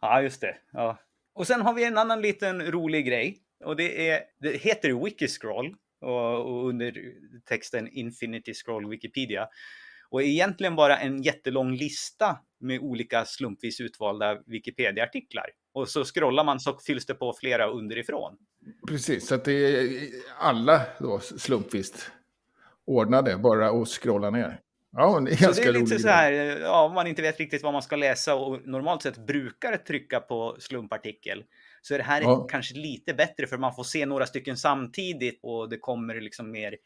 Ja, 0.00 0.22
just 0.22 0.40
det. 0.40 0.56
Ja. 0.72 0.98
Och 1.34 1.46
sen 1.46 1.62
har 1.62 1.74
vi 1.74 1.84
en 1.84 1.98
annan 1.98 2.20
liten 2.20 2.70
rolig 2.72 3.06
grej. 3.06 3.38
Och 3.64 3.76
det, 3.76 4.10
är, 4.10 4.20
det 4.40 4.56
heter 4.56 5.04
Wikiscroll. 5.04 5.76
Och, 6.00 6.46
och 6.46 6.68
under 6.68 6.92
texten 7.48 7.88
Infinity 7.88 8.54
Scroll 8.54 8.90
Wikipedia. 8.90 9.48
Och 10.10 10.22
egentligen 10.22 10.76
bara 10.76 10.98
en 10.98 11.22
jättelång 11.22 11.76
lista 11.76 12.38
med 12.60 12.80
olika 12.80 13.24
slumpvis 13.24 13.80
utvalda 13.80 14.42
Wikipedia-artiklar. 14.46 15.46
Och 15.72 15.88
så 15.88 16.04
scrollar 16.04 16.44
man 16.44 16.60
så 16.60 16.78
fylls 16.86 17.06
det 17.06 17.14
på 17.14 17.34
flera 17.40 17.66
underifrån. 17.66 18.36
Precis, 18.88 19.26
så 19.26 19.34
att 19.34 19.44
det 19.44 19.52
är 19.52 20.08
alla 20.38 20.82
då 20.98 21.20
slumpvis 21.20 22.10
ordnade, 22.86 23.36
bara 23.36 23.68
att 23.68 23.88
scrolla 23.88 24.30
ner. 24.30 24.60
Ja, 24.96 25.20
det 25.20 25.30
är 25.30 25.36
ganska 25.36 25.52
så 25.52 25.72
det 25.72 25.78
är 25.78 25.80
lite 25.80 25.98
så 25.98 26.08
här, 26.08 26.32
ja, 26.60 26.92
man 26.94 27.06
inte 27.06 27.22
vet 27.22 27.38
riktigt 27.38 27.62
vad 27.62 27.72
man 27.72 27.82
ska 27.82 27.96
läsa 27.96 28.34
och 28.34 28.66
normalt 28.66 29.02
sett 29.02 29.26
brukar 29.26 29.76
trycka 29.76 30.20
på 30.20 30.56
slumpartikel. 30.58 31.44
Så 31.82 31.94
är 31.94 31.98
det 31.98 32.04
här 32.04 32.22
ja. 32.22 32.46
kanske 32.50 32.74
lite 32.74 33.14
bättre 33.14 33.46
för 33.46 33.58
man 33.58 33.74
får 33.74 33.84
se 33.84 34.06
några 34.06 34.26
stycken 34.26 34.56
samtidigt 34.56 35.40
och 35.42 35.68
det 35.68 35.78
kommer 35.78 36.20
liksom 36.20 36.50
mer 36.50 36.76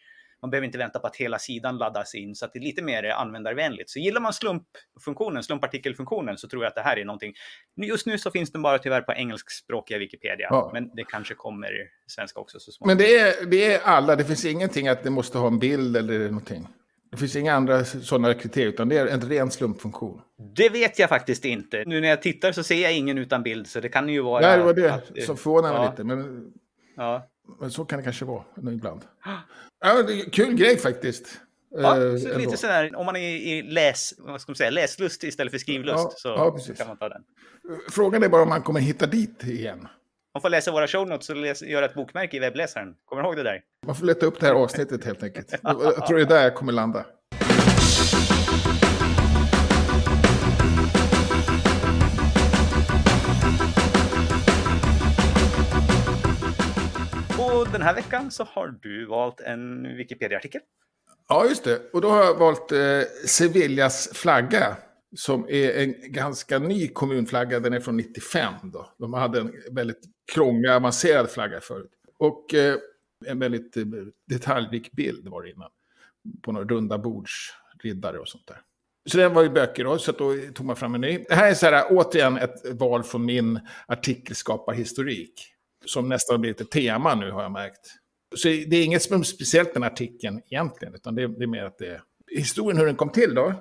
man 0.43 0.50
behöver 0.50 0.67
inte 0.67 0.79
vänta 0.79 0.99
på 0.99 1.07
att 1.07 1.17
hela 1.17 1.38
sidan 1.38 1.79
laddas 1.79 2.14
in 2.14 2.35
så 2.35 2.45
att 2.45 2.52
det 2.52 2.59
är 2.59 2.62
lite 2.62 2.83
mer 2.83 3.05
användarvänligt. 3.05 3.90
Så 3.90 3.99
gillar 3.99 4.21
man 4.21 4.33
slumpfunktionen, 4.33 5.43
slumpartikelfunktionen, 5.43 6.38
så 6.38 6.49
tror 6.49 6.62
jag 6.62 6.69
att 6.69 6.75
det 6.75 6.83
här 6.83 6.99
är 6.99 7.05
någonting. 7.05 7.33
Just 7.76 8.07
nu 8.07 8.19
så 8.19 8.31
finns 8.31 8.52
den 8.52 8.62
bara 8.62 8.79
tyvärr 8.79 9.00
på 9.00 9.12
engelskspråkiga 9.12 9.99
Wikipedia, 9.99 10.47
ja. 10.50 10.71
men 10.73 10.90
det 10.95 11.05
kanske 11.05 11.35
kommer 11.35 11.71
svenska 12.07 12.40
också 12.40 12.61
så 12.61 12.73
småningom. 12.73 12.97
Men 12.97 13.07
det 13.07 13.19
är, 13.19 13.47
det 13.47 13.75
är 13.75 13.81
alla, 13.81 14.17
det 14.17 14.25
finns 14.25 14.45
ingenting 14.45 14.88
att 14.88 15.02
det 15.02 15.11
måste 15.11 15.38
ha 15.38 15.47
en 15.47 15.59
bild 15.59 15.97
eller 15.97 16.19
någonting. 16.19 16.69
Det 17.11 17.17
finns 17.17 17.37
inga 17.37 17.55
andra 17.55 17.85
sådana 17.85 18.35
kriterier, 18.35 18.69
utan 18.69 18.88
det 18.88 18.99
är 18.99 19.07
en 19.07 19.21
ren 19.21 19.50
slumpfunktion. 19.50 20.21
Det 20.57 20.69
vet 20.69 20.99
jag 20.99 21.09
faktiskt 21.09 21.45
inte. 21.45 21.85
Nu 21.87 22.00
när 22.00 22.09
jag 22.09 22.23
tittar 22.23 22.52
så 22.52 22.62
ser 22.62 22.83
jag 22.83 22.97
ingen 22.97 23.19
utan 23.19 23.43
bild, 23.43 23.67
så 23.67 23.81
det 23.81 23.88
kan 23.88 24.09
ju 24.09 24.21
vara... 24.21 24.40
Nej, 24.40 24.59
det 24.59 24.64
var 24.64 24.75
det 24.75 24.95
att, 24.95 25.23
som 25.26 25.37
förvånade 25.37 25.75
mig 25.75 25.83
ja. 25.83 25.90
lite. 25.90 26.05
Men... 26.05 26.52
Ja. 26.97 27.26
Men 27.61 27.71
så 27.71 27.85
kan 27.85 27.99
det 27.99 28.02
kanske 28.02 28.25
vara 28.25 28.45
ibland. 28.57 29.00
Ja, 29.81 30.02
det 30.02 30.21
är 30.21 30.31
kul 30.31 30.55
grej 30.55 30.76
faktiskt. 30.76 31.40
Ja, 31.71 32.05
eh, 32.05 32.17
så 32.17 32.38
lite 32.38 32.57
sådär, 32.57 32.97
om 32.97 33.07
man 33.07 33.17
är 33.17 33.37
i 33.37 33.62
läs, 33.62 34.14
vad 34.19 34.40
ska 34.40 34.50
man 34.50 34.57
säga, 34.57 34.71
läslust 34.71 35.25
istället 35.25 35.50
för 35.50 35.59
skrivlust 35.59 35.97
ja, 35.97 36.12
så 36.17 36.29
ja, 36.29 36.75
kan 36.76 36.87
man 36.87 36.97
ta 36.97 37.09
den. 37.09 37.23
Frågan 37.90 38.23
är 38.23 38.29
bara 38.29 38.43
om 38.43 38.49
man 38.49 38.62
kommer 38.62 38.81
hitta 38.81 39.07
dit 39.07 39.45
igen. 39.45 39.88
Man 40.35 40.41
får 40.41 40.49
läsa 40.49 40.73
våra 40.73 40.87
show 40.87 41.09
notes 41.09 41.31
och 41.31 41.37
läsa, 41.37 41.67
göra 41.67 41.85
ett 41.85 41.95
bokmärke 41.95 42.37
i 42.37 42.41
webbläsaren. 42.41 42.95
Kommer 43.05 43.23
du 43.23 43.29
ihåg 43.29 43.37
det 43.37 43.43
där? 43.43 43.61
Man 43.87 43.97
får 43.97 44.07
leta 44.07 44.27
upp 44.27 44.41
det 44.41 44.47
här 44.47 44.55
avsnittet 44.55 45.05
helt 45.05 45.23
enkelt. 45.23 45.55
Jag 45.63 46.07
tror 46.07 46.17
det 46.17 46.25
är 46.25 46.27
där 46.27 46.43
jag 46.43 46.55
kommer 46.55 46.73
landa. 46.73 47.05
den 57.73 57.83
här 57.83 57.95
veckan 57.95 58.31
så 58.31 58.45
har 58.45 58.75
du 58.83 59.07
valt 59.07 59.41
en 59.41 59.83
Wikipedia-artikel. 59.97 60.61
Ja, 61.29 61.45
just 61.45 61.65
det. 61.65 61.81
Och 61.93 62.01
då 62.01 62.11
har 62.11 62.25
jag 62.25 62.35
valt 62.35 62.73
eh, 62.73 62.79
Sevillas 63.27 64.09
flagga. 64.15 64.77
Som 65.17 65.47
är 65.49 65.83
en 65.83 66.12
ganska 66.12 66.59
ny 66.59 66.88
kommunflagga. 66.88 67.61
Den 67.61 67.73
är 67.73 67.81
från 67.81 67.97
95 67.97 68.55
då. 68.62 68.93
De 68.99 69.14
hade 69.14 69.40
en 69.40 69.52
väldigt 69.71 70.02
krånglig, 70.33 70.71
avancerad 70.71 71.31
flagga 71.31 71.61
förut. 71.61 71.90
Och 72.19 72.55
eh, 72.55 72.76
en 73.26 73.38
väldigt 73.38 73.76
eh, 73.76 73.85
detaljrik 74.29 74.93
bild 74.93 75.29
var 75.29 75.43
det 75.43 75.50
innan. 75.50 75.71
På 76.43 76.52
några 76.52 76.67
runda 76.67 76.99
bordsriddare 76.99 78.19
och 78.19 78.29
sånt 78.29 78.47
där. 78.47 78.61
Så 79.11 79.17
den 79.17 79.35
var 79.35 79.43
ju 79.43 79.50
böcker 79.50 79.85
då, 79.85 79.99
så 79.99 80.12
då 80.12 80.35
tog 80.55 80.67
man 80.67 80.76
fram 80.76 80.95
en 80.95 81.00
ny. 81.00 81.25
Det 81.29 81.35
här 81.35 81.50
är 81.50 81.55
så 81.55 81.67
här, 81.67 81.85
återigen 81.90 82.37
ett 82.37 82.73
val 82.73 83.02
från 83.02 83.25
min 83.25 83.61
artikelskaparhistorik 83.87 85.55
som 85.85 86.09
nästan 86.09 86.35
har 86.35 86.38
blivit 86.38 86.61
ett 86.61 86.71
tema 86.71 87.14
nu 87.14 87.31
har 87.31 87.43
jag 87.43 87.52
märkt. 87.52 87.87
Så 88.37 88.49
det 88.49 88.76
är 88.76 88.85
inget 88.85 89.02
som 89.02 89.21
är 89.21 89.25
speciellt 89.25 89.75
den 89.75 89.83
artikeln 89.83 90.43
egentligen, 90.50 90.95
utan 90.95 91.14
det 91.14 91.23
är, 91.23 91.29
det 91.29 91.45
är 91.45 91.47
mer 91.47 91.64
att 91.64 91.79
det 91.79 91.87
är 91.87 92.02
historien 92.37 92.79
hur 92.79 92.87
den 92.87 92.97
kom 92.97 93.11
till 93.11 93.35
då. 93.35 93.55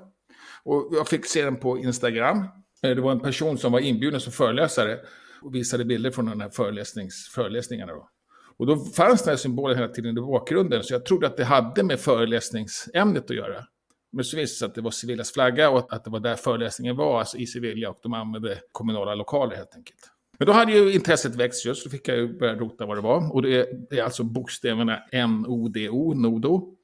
Och 0.70 0.90
jag 0.92 1.08
fick 1.08 1.26
se 1.26 1.46
den 1.46 1.56
på 1.56 1.78
Instagram. 1.78 2.38
Eh, 2.84 2.96
det 2.96 3.02
var 3.02 3.12
en 3.12 3.20
person 3.20 3.58
som 3.58 3.72
var 3.72 3.80
inbjuden 3.80 4.20
som 4.20 4.34
föreläsare 4.34 5.00
och 5.42 5.56
visade 5.56 5.86
bilder 5.86 6.12
från 6.12 6.26
den 6.26 6.42
här 6.42 6.50
föreläsnings, 6.50 7.32
föreläsningarna. 7.36 7.94
Då. 7.94 8.10
Och 8.58 8.66
då 8.66 8.76
fanns 8.78 9.24
den 9.24 9.30
här 9.32 9.38
symbolen 9.38 9.78
hela 9.78 9.90
tiden 9.90 10.18
i 10.18 10.22
bakgrunden, 10.22 10.84
så 10.84 10.94
jag 10.94 11.06
trodde 11.06 11.28
att 11.28 11.38
det 11.38 11.44
hade 11.44 11.84
med 11.84 12.00
föreläsningsämnet 12.00 13.24
att 13.24 13.38
göra. 13.38 13.66
Men 14.12 14.26
så 14.26 14.38
visade 14.38 14.54
det 14.54 14.58
sig 14.58 14.66
att 14.66 14.76
det 14.76 14.82
var 14.82 14.92
Sevillas 14.92 15.32
flagga 15.32 15.70
och 15.70 15.94
att 15.94 16.04
det 16.04 16.10
var 16.10 16.20
där 16.20 16.36
föreläsningen 16.36 16.96
var, 16.96 17.20
alltså 17.20 17.38
i 17.38 17.48
Sevilla, 17.48 17.90
och 17.90 18.00
de 18.04 18.14
använde 18.14 18.60
kommunala 18.72 19.16
lokaler 19.16 19.56
helt 19.56 19.76
enkelt. 19.76 20.00
Men 20.38 20.46
då 20.46 20.52
hade 20.52 20.72
ju 20.72 20.94
intresset 20.94 21.36
växt 21.36 21.66
just, 21.66 21.84
så 21.84 21.90
fick 21.90 22.08
jag 22.08 22.18
ju 22.18 22.38
börja 22.40 22.56
rota 22.56 22.86
vad 22.86 22.98
det 22.98 23.02
var. 23.02 23.34
Och 23.34 23.42
det 23.42 23.56
är, 23.56 23.66
det 23.90 24.00
är 24.00 24.04
alltså 24.04 24.24
bokstäverna 24.24 25.00
N-O-D-O, 25.12 26.14
Nodo. 26.14 26.76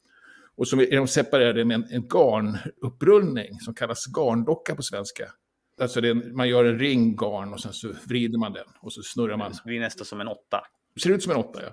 Och 0.58 0.68
så 0.68 0.82
är 0.82 0.96
de 0.96 1.08
separerade 1.08 1.66
med 1.66 1.76
en, 1.76 1.88
en 1.92 2.08
garnupprullning 2.08 3.60
som 3.60 3.74
kallas 3.74 4.06
garndocka 4.06 4.76
på 4.76 4.82
svenska. 4.82 5.32
Alltså 5.82 6.06
en, 6.06 6.36
man 6.36 6.50
gör 6.50 6.66
en 6.66 6.80
ring 6.80 7.16
garn 7.16 7.54
och 7.54 7.62
sen 7.62 7.74
så 7.74 7.94
vrider 8.08 8.38
man 8.38 8.54
den 8.54 8.66
och 8.82 8.94
så 8.94 9.02
snurrar 9.02 9.38
man. 9.38 9.52
Det 9.52 9.62
blir 9.66 9.80
nästan 9.80 10.06
som 10.06 10.22
en 10.22 10.28
åtta. 10.28 10.62
Det 10.94 11.02
ser 11.02 11.10
ut 11.10 11.24
som 11.24 11.32
en 11.32 11.38
åtta, 11.38 11.60
ja. 11.64 11.70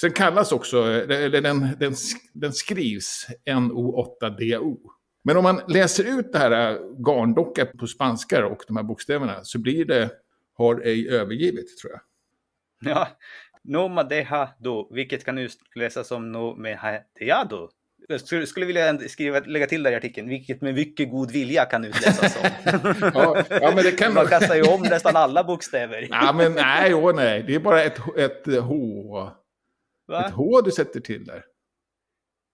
Sen 0.00 0.12
kallas 0.12 0.52
också, 0.52 0.82
eller 0.84 1.40
den, 1.40 1.68
den, 1.78 1.94
den 2.32 2.52
skrivs 2.52 3.26
N-O-8-D-O. 3.44 4.90
Men 5.24 5.36
om 5.36 5.42
man 5.42 5.60
läser 5.68 6.18
ut 6.18 6.32
det 6.32 6.38
här 6.38 6.78
garndocka 7.06 7.66
på 7.66 7.86
spanska 7.86 8.46
och 8.46 8.64
de 8.66 8.76
här 8.76 8.84
bokstäverna 8.84 9.44
så 9.44 9.58
blir 9.58 9.84
det 9.84 10.10
har 10.56 10.80
ej 10.80 11.08
övergivit, 11.08 11.78
tror 11.78 11.92
jag. 11.92 12.00
Ja, 12.92 13.08
no 13.62 13.88
madejado, 13.88 14.94
vilket 14.94 15.24
kan 15.24 15.48
läsas 15.74 16.08
som 16.08 16.32
no 16.32 16.54
mehadejado. 16.56 17.70
Jag 18.08 18.48
skulle 18.48 18.66
vilja 18.66 18.98
skriva, 19.08 19.40
lägga 19.40 19.66
till 19.66 19.82
där 19.82 19.92
i 19.92 19.94
artikeln, 19.94 20.28
vilket 20.28 20.60
med 20.60 20.74
mycket 20.74 21.10
god 21.10 21.30
vilja 21.30 21.64
kan 21.64 21.84
utläsas 21.84 22.32
som. 22.32 22.42
ja, 23.14 23.44
ja, 23.50 23.72
men 23.74 23.84
det 23.84 23.98
kan 23.98 24.14
man 24.14 24.26
kastar 24.26 24.54
ju 24.54 24.62
om 24.62 24.82
nästan 24.82 25.16
alla 25.16 25.44
bokstäver. 25.44 26.08
ja, 26.10 26.32
men 26.32 26.52
nej, 26.52 26.94
åh, 26.94 27.14
nej, 27.14 27.44
det 27.46 27.54
är 27.54 27.58
bara 27.58 27.82
ett, 27.82 27.98
ett 28.16 28.46
H. 28.62 29.32
Va? 30.08 30.26
Ett 30.26 30.32
H 30.32 30.60
du 30.60 30.70
sätter 30.70 31.00
till 31.00 31.24
där. 31.24 31.44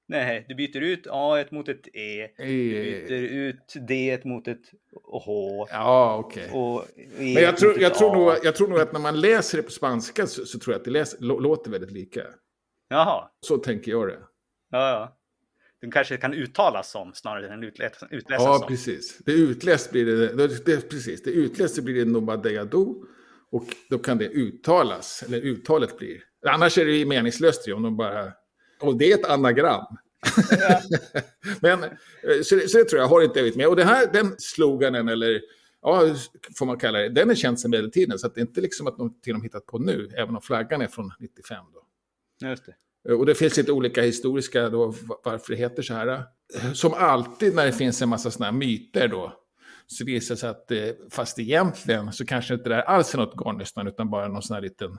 Nej, 0.09 0.45
du 0.49 0.55
byter 0.55 0.81
ut 0.81 1.07
A 1.11 1.45
mot 1.51 1.69
ett 1.69 1.89
E. 1.95 2.23
e. 2.23 2.31
Du 2.39 3.07
byter 3.09 3.23
ut 3.23 3.75
D 3.89 4.21
mot 4.25 4.49
ett 4.49 4.63
H. 5.03 5.67
Ja, 5.71 6.17
okej. 6.17 6.51
Okay. 6.51 7.05
E 7.05 7.35
Men 7.35 7.43
jag 7.43 7.57
tror, 7.57 7.81
jag, 7.81 7.95
tror 7.95 8.17
nog, 8.17 8.35
jag 8.43 8.57
tror 8.57 8.69
nog 8.69 8.81
att 8.81 8.93
när 8.93 9.01
man 9.01 9.21
läser 9.21 9.57
det 9.57 9.63
på 9.63 9.71
spanska 9.71 10.27
så, 10.27 10.45
så 10.45 10.59
tror 10.59 10.75
jag 10.75 10.79
att 10.79 10.85
det 10.85 10.91
läs, 10.91 11.17
låter 11.21 11.71
väldigt 11.71 11.91
lika. 11.91 12.21
Jaha. 12.89 13.31
Så 13.41 13.57
tänker 13.57 13.91
jag 13.91 14.09
det. 14.09 14.19
Ja, 14.71 14.91
ja. 14.91 15.20
Den 15.81 15.91
kanske 15.91 16.17
kan 16.17 16.35
uttalas 16.35 16.91
som 16.91 17.15
snarare 17.15 17.53
än 17.55 17.63
utläsas, 17.63 18.09
utläsas 18.11 18.47
ja, 18.47 18.59
som. 18.59 18.69
precis. 18.69 19.19
Det 19.19 19.33
utläst 19.33 19.91
blir 19.91 20.07
det, 20.07 20.35
det, 20.35 20.67
det 20.67 20.91
precis. 20.91 21.23
Det 21.23 21.31
utläst 21.31 21.83
blir 21.83 21.95
det 21.95 22.05
nomadeyado. 22.05 23.05
Och 23.53 23.67
då 23.91 23.99
kan 23.99 24.19
det 24.19 24.29
uttalas, 24.29 25.23
eller 25.27 25.39
uttalet 25.39 25.99
blir. 25.99 26.23
Annars 26.47 26.79
är 26.79 26.85
det 26.85 26.93
ju 26.93 27.07
meningslöst 27.07 27.69
om 27.69 27.83
de 27.83 27.97
bara 27.97 28.33
och 28.81 28.97
det 28.97 29.13
är 29.13 29.19
ett 29.19 29.25
anagram. 29.25 29.87
Ja. 30.51 30.81
Men, 31.61 31.83
eh, 31.83 32.43
så, 32.45 32.61
så 32.69 32.79
det 32.79 32.85
tror 32.85 33.01
jag 33.01 33.09
har 33.09 33.23
inte 33.23 33.33
blivit 33.33 33.57
med. 33.57 33.67
Och 33.67 33.77
det 33.77 33.85
här, 33.85 34.13
den 34.13 34.35
sloganen, 34.39 35.09
eller 35.09 35.41
ja, 35.83 36.15
får 36.59 36.67
man 36.67 36.79
kalla 36.79 36.99
det, 36.99 37.09
den 37.09 37.31
är 37.31 37.35
känd 37.35 37.61
sedan 37.61 37.71
medeltiden. 37.71 38.19
Så 38.19 38.29
det 38.29 38.41
är 38.41 38.43
inte 38.43 38.61
liksom 38.61 38.87
att 38.87 38.99
någonting 38.99 39.33
de 39.33 39.43
hittat 39.43 39.67
på 39.67 39.79
nu, 39.79 40.11
även 40.17 40.37
om 40.37 40.43
flaggan 40.43 40.83
är 40.83 40.87
från 40.87 41.13
95. 41.19 41.65
Då. 41.75 42.49
Just 42.49 42.67
det. 42.67 42.75
Eh, 43.09 43.15
och 43.15 43.27
det 43.27 43.35
finns 43.35 43.57
lite 43.57 43.73
olika 43.73 44.03
historiska 44.03 44.69
då, 44.69 44.95
varför 45.25 45.53
det 45.53 45.59
heter 45.59 45.83
så 45.83 45.95
här. 45.95 46.23
Som 46.75 46.95
alltid 46.95 47.55
när 47.55 47.67
det 47.67 47.73
finns 47.73 48.03
en 48.03 48.09
massa 48.09 48.31
sådana 48.31 48.53
här 48.53 48.59
myter 48.59 49.09
då, 49.09 49.33
så 49.87 50.05
visar 50.05 50.35
det 50.35 50.39
sig 50.39 50.51
att 50.51 50.73
fast 51.13 51.39
egentligen 51.39 52.13
så 52.13 52.27
kanske 52.27 52.55
inte 52.55 52.69
det 52.69 52.75
där 52.75 52.83
alls 52.83 53.15
är 53.15 53.19
något 53.19 53.37
garnnystan 53.37 53.87
utan 53.87 54.11
bara 54.11 54.29
någon 54.29 54.43
sån 54.43 54.55
här 54.55 54.63
liten 54.63 54.99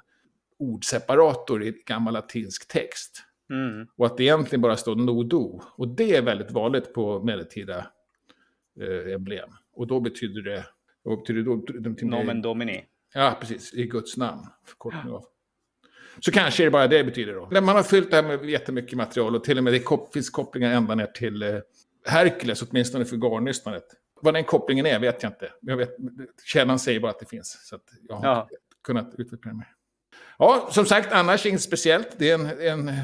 ordseparator 0.60 1.63
i 1.63 1.84
gammal 1.86 2.13
latinsk 2.13 2.67
text. 2.67 3.24
Mm. 3.50 3.88
Och 3.98 4.05
att 4.05 4.17
det 4.17 4.24
egentligen 4.24 4.62
bara 4.62 4.77
står 4.77 4.96
nodo. 4.96 5.62
Och 5.77 5.88
det 5.88 6.15
är 6.15 6.22
väldigt 6.22 6.51
vanligt 6.51 6.93
på 6.93 7.24
medeltida 7.24 7.88
eh, 8.79 9.13
emblem. 9.13 9.50
Och 9.74 9.88
då 9.88 10.00
betyder 10.00 10.41
det... 10.41 10.65
Vad 11.03 11.20
betyder 11.20 11.41
det 11.41 11.46
då? 11.46 12.17
Nomen 12.17 12.41
domini. 12.41 12.86
Ja, 13.13 13.38
precis. 13.39 13.74
I 13.74 13.88
Guds 13.88 14.17
namn. 14.17 14.48
Förkortning 14.65 15.13
av. 15.13 15.25
Så 16.20 16.32
kanske 16.32 16.63
är 16.63 16.65
det 16.65 16.72
bara 16.72 16.88
det 16.88 16.98
det 16.98 17.03
betyder 17.03 17.34
då. 17.34 17.62
Man 17.62 17.75
har 17.75 17.84
fyllt 17.84 18.12
det 18.12 18.15
här 18.15 18.24
med 18.24 18.50
jättemycket 18.50 18.98
material 18.98 19.36
och 19.36 19.44
till 19.44 19.58
och 19.58 19.63
med 19.63 19.74
det 19.74 19.84
finns 20.13 20.30
kopplingar 20.30 20.74
ända 20.74 20.96
ner 20.96 21.06
till 21.06 21.44
eh, 21.44 21.60
Herkules, 22.06 22.62
åtminstone 22.62 23.06
för 23.06 23.18
garnnystanet. 23.18 23.84
Vad 24.22 24.34
den 24.34 24.44
kopplingen 24.44 24.86
är 24.86 25.00
vet 25.00 25.24
jag 25.24 25.32
inte. 25.32 25.51
Jag 25.62 25.77
vet, 25.77 25.89
källan 26.46 26.80
säger 26.80 27.00
bara 27.00 27.12
att 27.12 27.20
det 27.20 27.25
finns. 27.25 27.60
Så 27.63 27.80
jag 28.08 28.15
har 28.15 28.25
ja. 28.25 28.41
inte 28.44 28.56
kunnat 28.84 29.15
utveckla 29.18 29.51
det 29.51 29.58
mer. 29.58 29.68
Ja, 30.38 30.70
som 30.72 30.86
sagt, 30.86 31.12
annars 31.12 31.46
inget 31.46 31.62
speciellt. 31.62 32.10
Det 32.18 32.30
är 32.30 32.36
en, 32.36 32.89
en 32.89 32.96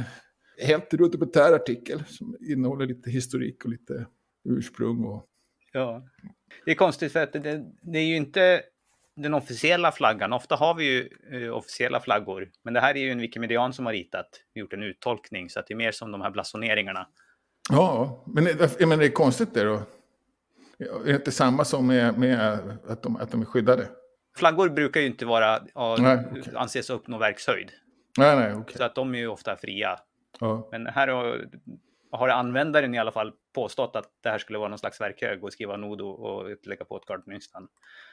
helt 0.62 0.94
rudimentär 0.94 1.54
artikel 1.54 2.04
som 2.08 2.38
innehåller 2.40 2.86
lite 2.86 3.10
historik 3.10 3.66
och 3.66 3.70
lite 3.70 4.06
ursprung. 4.50 5.04
Och... 5.06 5.26
Ja, 5.74 6.08
det 6.66 6.72
är 6.72 6.76
konstigt 6.76 7.12
för 7.12 7.24
att 7.24 7.34
det, 7.34 7.64
det 7.82 8.00
är 8.00 8.06
ju 8.06 8.16
inte 8.16 8.62
den 9.18 9.34
officiella 9.34 9.92
flaggan. 9.92 10.34
Ofta 10.34 10.56
har 10.56 10.74
vi 10.74 10.84
ju 10.84 11.10
uh, 11.34 11.54
officiella 11.54 12.00
flaggor, 12.00 12.50
men 12.64 12.74
det 12.74 12.80
här 12.80 12.96
är 12.98 13.00
ju 13.00 13.12
en 13.12 13.22
wikimedian 13.22 13.74
som 13.74 13.86
har 13.86 13.94
ritat, 13.94 14.30
gjort 14.56 14.74
en 14.74 14.84
uttolkning, 14.84 15.50
så 15.50 15.60
att 15.60 15.68
det 15.68 15.74
är 15.74 15.76
mer 15.76 15.92
som 15.92 16.12
de 16.12 16.22
här 16.22 16.32
blasoneringarna. 16.32 17.08
Ja, 17.70 18.24
men, 18.28 18.44
men 18.80 19.00
det 19.00 19.06
är 19.06 19.12
konstigt 19.12 19.54
det 19.54 19.64
då? 19.64 19.82
Är 20.80 21.04
det 21.06 21.16
inte 21.16 21.32
samma 21.32 21.66
som 21.66 21.88
med, 21.88 22.18
med 22.18 22.60
att, 22.88 23.04
de, 23.04 23.16
att 23.16 23.32
de 23.32 23.42
är 23.42 23.46
skyddade? 23.46 23.88
Flaggor 24.38 24.70
brukar 24.70 25.02
ju 25.02 25.08
inte 25.08 25.26
vara, 25.26 25.60
ja, 25.74 25.98
nej, 26.00 26.18
okay. 26.32 26.56
anses 26.56 26.90
uppnå 26.90 27.18
verkshöjd. 27.18 27.72
Nej, 28.18 28.36
nej, 28.36 28.56
okay. 28.56 28.78
Så 28.78 28.84
att 28.84 28.96
de 28.96 29.16
är 29.16 29.20
ju 29.20 29.28
ofta 29.28 29.56
fria. 29.56 30.00
Ja. 30.40 30.68
Men 30.72 30.88
här 30.88 31.08
har, 31.08 31.46
har 32.12 32.30
användaren 32.30 32.96
i 32.96 33.00
alla 33.00 33.12
fall 33.12 33.34
påstått 33.58 33.96
att 33.96 34.10
det 34.22 34.30
här 34.30 34.38
skulle 34.38 34.60
vara 34.60 34.70
någon 34.70 34.80
slags 34.80 35.02
verkhög 35.02 35.44
och 35.44 35.54
skriva 35.54 35.78
Nodo 35.78 36.08
och 36.08 36.58
lägga 36.64 36.86
på 36.86 36.98
ett 36.98 37.06
Gartner 37.06 37.40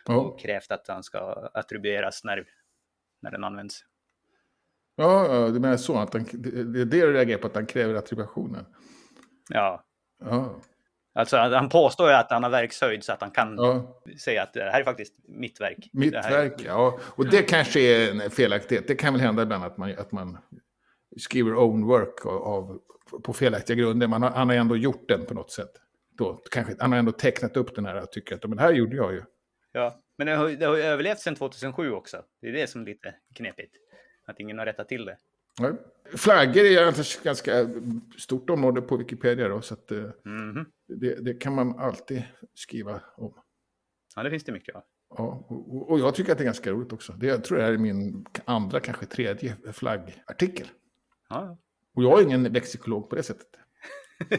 ja. 0.07 0.15
Och 0.15 0.41
krävt 0.41 0.71
att 0.71 0.89
han 0.89 1.03
ska 1.03 1.51
attribueras 1.55 2.25
när, 2.25 2.45
när 3.23 3.31
den 3.31 3.45
används. 3.45 3.85
Ja, 4.97 5.49
du 5.53 5.61
menar 5.61 5.77
så 5.77 5.97
att 5.99 6.13
han, 6.13 6.27
det 6.33 6.81
är 6.81 6.85
det 6.85 6.85
du 6.85 7.13
reagerar 7.13 7.39
på, 7.39 7.47
att 7.47 7.55
han 7.55 7.67
kräver 7.67 7.95
attributionen? 7.95 8.67
Ja. 9.49 9.85
ja. 10.25 10.61
Alltså 11.15 11.37
han 11.37 11.69
påstår 11.69 12.09
ju 12.09 12.15
att 12.15 12.31
han 12.31 12.43
har 12.43 12.51
verkshöjd 12.51 13.05
så 13.05 13.13
att 13.13 13.21
han 13.21 13.31
kan 13.31 13.57
ja. 13.57 14.01
säga 14.19 14.43
att 14.43 14.53
det 14.53 14.71
här 14.71 14.81
är 14.81 14.85
faktiskt 14.85 15.15
mitt 15.29 15.61
verk. 15.61 15.91
Mitt 15.93 16.15
verk, 16.15 16.63
ja. 16.67 16.99
Och 17.03 17.31
det 17.31 17.43
kanske 17.43 17.81
är 17.81 18.11
en 18.11 18.31
felaktighet. 18.31 18.89
Det 18.89 18.95
kan 18.95 19.13
väl 19.13 19.23
hända 19.23 19.43
ibland 19.43 19.65
att 19.65 19.77
man, 19.77 19.99
att 19.99 20.13
man 20.13 20.39
skriver 21.17 21.55
own 21.55 21.87
work 21.87 22.27
av, 22.27 22.43
av 22.43 22.81
på 23.23 23.33
felaktiga 23.33 23.77
grunder. 23.77 24.09
Man 24.09 24.23
har, 24.23 24.31
han 24.31 24.49
har 24.49 24.57
ändå 24.57 24.77
gjort 24.77 25.09
den 25.09 25.27
på 25.27 25.35
något 25.35 25.51
sätt. 25.51 25.71
Då, 26.11 26.35
kanske, 26.51 26.77
han 26.79 26.93
har 26.93 26.99
ändå 26.99 27.13
tecknat 27.13 27.57
upp 27.57 27.75
den 27.75 27.87
här 27.87 28.03
och 28.03 28.13
tycker 28.13 28.35
att 28.35 28.43
men 28.43 28.57
det 28.57 28.63
här 28.63 28.73
gjorde 28.73 28.97
jag 28.97 29.13
ju. 29.13 29.23
Ja, 29.73 30.01
men 30.19 30.27
det 30.27 30.33
har, 30.33 30.49
det 30.49 30.67
har 30.67 30.77
överlevt 30.77 31.19
sedan 31.19 31.35
2007 31.35 31.93
också. 31.93 32.23
Det 32.41 32.49
är 32.49 32.53
det 32.53 32.67
som 32.67 32.81
är 32.81 32.87
lite 32.87 33.15
knepigt. 33.35 33.75
Att 34.25 34.41
ingen 34.41 34.59
har 34.59 34.67
rättat 34.67 34.89
till 34.89 35.05
det. 35.05 35.17
Ja. 35.59 35.73
Flaggor 36.17 36.65
är 36.65 36.89
ett 36.89 37.23
ganska 37.23 37.69
stort 38.19 38.51
område 38.51 38.81
på 38.81 38.97
Wikipedia 38.97 39.49
då, 39.49 39.61
så 39.61 39.75
att, 39.75 39.91
mm 39.91 40.13
-hmm. 40.25 40.67
det, 40.87 41.25
det, 41.25 41.35
kan 41.35 41.55
man 41.55 41.79
alltid 41.79 42.23
skriva 42.55 43.01
om. 43.17 43.35
Ja, 44.17 44.23
det 44.23 44.31
finns 44.31 44.45
det 44.45 44.53
mycket 44.53 44.75
av. 44.75 44.83
Ja, 45.17 45.45
och, 45.49 45.91
och, 45.91 45.99
jag 45.99 46.15
tycker 46.15 46.33
att 46.33 46.39
det 46.39 46.45
är 46.45 46.47
ganska 46.47 46.71
roligt 46.71 46.93
också. 46.93 47.13
Det, 47.13 47.27
jag 47.27 47.45
tror 47.45 47.59
det 47.59 47.65
här 47.65 47.73
är 47.73 47.79
min 47.79 48.27
andra, 48.45 48.81
kanske 48.81 49.07
tredje 49.07 49.57
flaggartikel. 49.73 50.67
Ja. 51.29 51.59
Och 51.97 52.03
jag 52.03 52.21
är 52.21 52.25
ingen 52.25 52.43
lexikolog 52.43 53.11
på 53.11 53.17
det 53.17 53.23
sättet. 53.23 53.49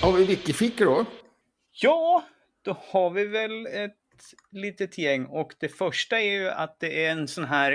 har 0.00 0.12
vi 0.12 0.24
Wikifika 0.24 0.84
då? 0.84 1.04
Ja, 1.70 2.24
då 2.62 2.76
har 2.80 3.10
vi 3.10 3.24
väl 3.24 3.66
ett 3.66 3.96
litet 4.50 4.98
gäng. 4.98 5.26
Och 5.26 5.54
det 5.58 5.68
första 5.68 6.20
är 6.20 6.38
ju 6.38 6.48
att 6.48 6.80
det 6.80 7.04
är 7.04 7.12
en 7.12 7.28
sån 7.28 7.44
här... 7.44 7.70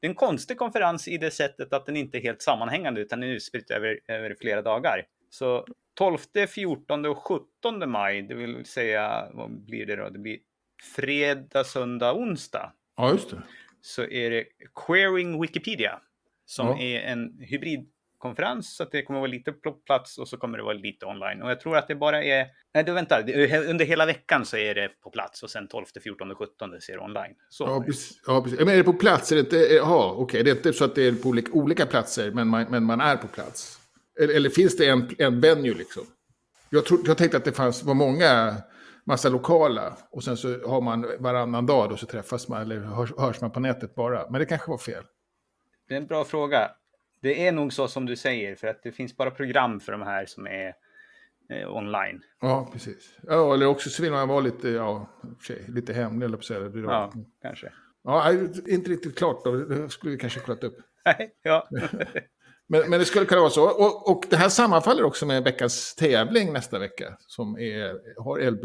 Det 0.00 0.06
är 0.06 0.10
en 0.10 0.14
konstig 0.14 0.58
konferens 0.58 1.08
i 1.08 1.18
det 1.18 1.30
sättet 1.30 1.72
att 1.72 1.86
den 1.86 1.96
inte 1.96 2.18
är 2.18 2.22
helt 2.22 2.42
sammanhängande 2.42 3.00
utan 3.00 3.22
är 3.22 3.26
utspridd 3.26 3.70
över, 3.70 4.00
över 4.08 4.36
flera 4.40 4.62
dagar. 4.62 5.06
Så 5.30 5.66
12, 5.94 6.18
14 6.48 7.06
och 7.06 7.18
17 7.18 7.90
maj, 7.90 8.22
det 8.22 8.34
vill 8.34 8.64
säga, 8.64 9.28
vad 9.32 9.50
blir 9.50 9.86
det 9.86 9.96
då? 9.96 10.08
Det 10.08 10.18
blir 10.18 10.38
fredag, 10.96 11.64
söndag, 11.64 12.14
onsdag. 12.14 12.72
Ja, 12.96 13.10
just 13.12 13.30
det. 13.30 13.42
Så 13.86 14.02
är 14.02 14.30
det 14.30 14.44
Queering 14.86 15.40
Wikipedia 15.40 16.00
som 16.46 16.66
ja. 16.66 16.78
är 16.78 17.00
en 17.00 17.38
hybridkonferens 17.40 18.76
så 18.76 18.82
att 18.82 18.90
det 18.90 19.02
kommer 19.02 19.18
att 19.18 19.22
vara 19.22 19.30
lite 19.30 19.52
på 19.52 19.72
plats 19.72 20.18
och 20.18 20.28
så 20.28 20.36
kommer 20.36 20.58
det 20.58 20.64
vara 20.64 20.74
lite 20.74 21.06
online. 21.06 21.42
Och 21.42 21.50
jag 21.50 21.60
tror 21.60 21.76
att 21.76 21.88
det 21.88 21.94
bara 21.94 22.24
är, 22.24 22.46
nej 22.74 22.84
du 22.84 22.92
vänta, 22.92 23.20
under 23.70 23.84
hela 23.84 24.06
veckan 24.06 24.44
så 24.46 24.56
är 24.56 24.74
det 24.74 24.88
på 24.88 25.10
plats 25.10 25.42
och 25.42 25.50
sen 25.50 25.68
12, 25.68 25.84
14 26.02 26.30
och 26.30 26.38
17 26.38 26.70
så 26.80 26.92
är 26.92 26.96
det 26.96 27.02
online. 27.02 27.34
Så. 27.48 27.64
Ja, 27.64 27.82
precis. 27.86 28.20
Ja, 28.26 28.42
precis. 28.42 28.58
Men 28.58 28.68
är 28.68 28.76
det 28.76 28.84
på 28.84 28.92
plats? 28.92 29.32
Är 29.32 29.36
det 29.36 29.40
inte, 29.40 29.56
jaha, 29.56 30.12
okej, 30.12 30.22
okay. 30.22 30.42
det 30.42 30.50
är 30.50 30.56
inte 30.56 30.72
så 30.72 30.84
att 30.84 30.94
det 30.94 31.06
är 31.06 31.12
på 31.12 31.28
olika, 31.28 31.52
olika 31.52 31.86
platser 31.86 32.30
men 32.30 32.48
man, 32.48 32.66
men 32.70 32.84
man 32.84 33.00
är 33.00 33.16
på 33.16 33.28
plats? 33.28 33.78
Eller, 34.20 34.34
eller 34.34 34.50
finns 34.50 34.76
det 34.76 34.88
en, 34.88 35.10
en 35.18 35.40
venue 35.40 35.74
liksom? 35.74 36.02
Jag, 36.70 36.84
tro, 36.84 36.98
jag 37.06 37.18
tänkte 37.18 37.36
att 37.36 37.44
det 37.44 37.52
fanns, 37.52 37.82
var 37.82 37.94
många 37.94 38.56
massa 39.06 39.28
lokala 39.28 39.96
och 40.10 40.24
sen 40.24 40.36
så 40.36 40.68
har 40.68 40.80
man 40.80 41.06
varannan 41.18 41.66
dag 41.66 41.92
och 41.92 41.98
så 41.98 42.06
träffas 42.06 42.48
man 42.48 42.62
eller 42.62 42.80
hörs, 42.80 43.12
hörs 43.18 43.40
man 43.40 43.50
på 43.50 43.60
nätet 43.60 43.94
bara. 43.94 44.30
Men 44.30 44.38
det 44.38 44.46
kanske 44.46 44.70
var 44.70 44.78
fel. 44.78 45.04
Det 45.88 45.94
är 45.94 45.98
en 45.98 46.06
bra 46.06 46.24
fråga. 46.24 46.70
Det 47.20 47.46
är 47.46 47.52
nog 47.52 47.72
så 47.72 47.88
som 47.88 48.06
du 48.06 48.16
säger, 48.16 48.56
för 48.56 48.66
att 48.66 48.82
det 48.82 48.92
finns 48.92 49.16
bara 49.16 49.30
program 49.30 49.80
för 49.80 49.92
de 49.92 50.02
här 50.02 50.26
som 50.26 50.46
är 50.46 50.74
eh, 51.50 51.76
online. 51.76 52.22
Ja, 52.40 52.68
precis. 52.72 53.16
Ja, 53.22 53.54
eller 53.54 53.66
också 53.66 53.90
så 53.90 54.02
vill 54.02 54.12
man 54.12 54.28
vara 54.28 54.40
lite, 54.40 54.68
ja, 54.68 55.08
tjej, 55.42 55.64
lite 55.68 55.92
hemlig, 55.92 56.26
eller 56.26 56.36
på 56.36 56.42
säga. 56.42 56.60
Det 56.60 56.80
ja, 56.80 57.12
kanske. 57.42 57.72
Ja, 58.04 58.32
inte 58.66 58.90
riktigt 58.90 59.18
klart 59.18 59.44
då. 59.44 59.56
Det 59.56 59.88
skulle 59.88 60.12
vi 60.12 60.18
kanske 60.18 60.40
kollat 60.40 60.64
upp. 60.64 60.76
Nej, 61.04 61.34
ja. 61.42 61.68
men, 62.68 62.90
men 62.90 62.98
det 62.98 63.04
skulle 63.04 63.26
kunna 63.26 63.40
vara 63.40 63.50
så. 63.50 63.64
Och, 63.64 64.10
och 64.10 64.24
det 64.30 64.36
här 64.36 64.48
sammanfaller 64.48 65.04
också 65.04 65.26
med 65.26 65.44
veckans 65.44 65.94
tävling 65.94 66.52
nästa 66.52 66.78
vecka. 66.78 67.16
Som 67.26 67.58
är, 67.58 67.94
har 68.22 68.50
LB, 68.50 68.64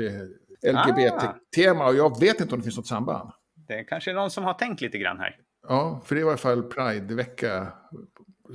LGBT-tema. 0.63 1.83
Ah. 1.83 1.87
Och 1.87 1.95
jag 1.95 2.19
vet 2.19 2.41
inte 2.41 2.53
om 2.53 2.59
det 2.59 2.63
finns 2.63 2.77
något 2.77 2.87
samband. 2.87 3.31
Det 3.67 3.73
är 3.73 3.83
kanske 3.83 4.11
är 4.11 4.15
någon 4.15 4.31
som 4.31 4.43
har 4.43 4.53
tänkt 4.53 4.81
lite 4.81 4.97
grann 4.97 5.19
här. 5.19 5.35
Ja, 5.67 6.01
för 6.05 6.15
det 6.15 6.21
är 6.21 6.25
i 6.25 6.27
alla 6.27 6.37
fall 6.37 6.63
Pride-vecka 6.63 7.67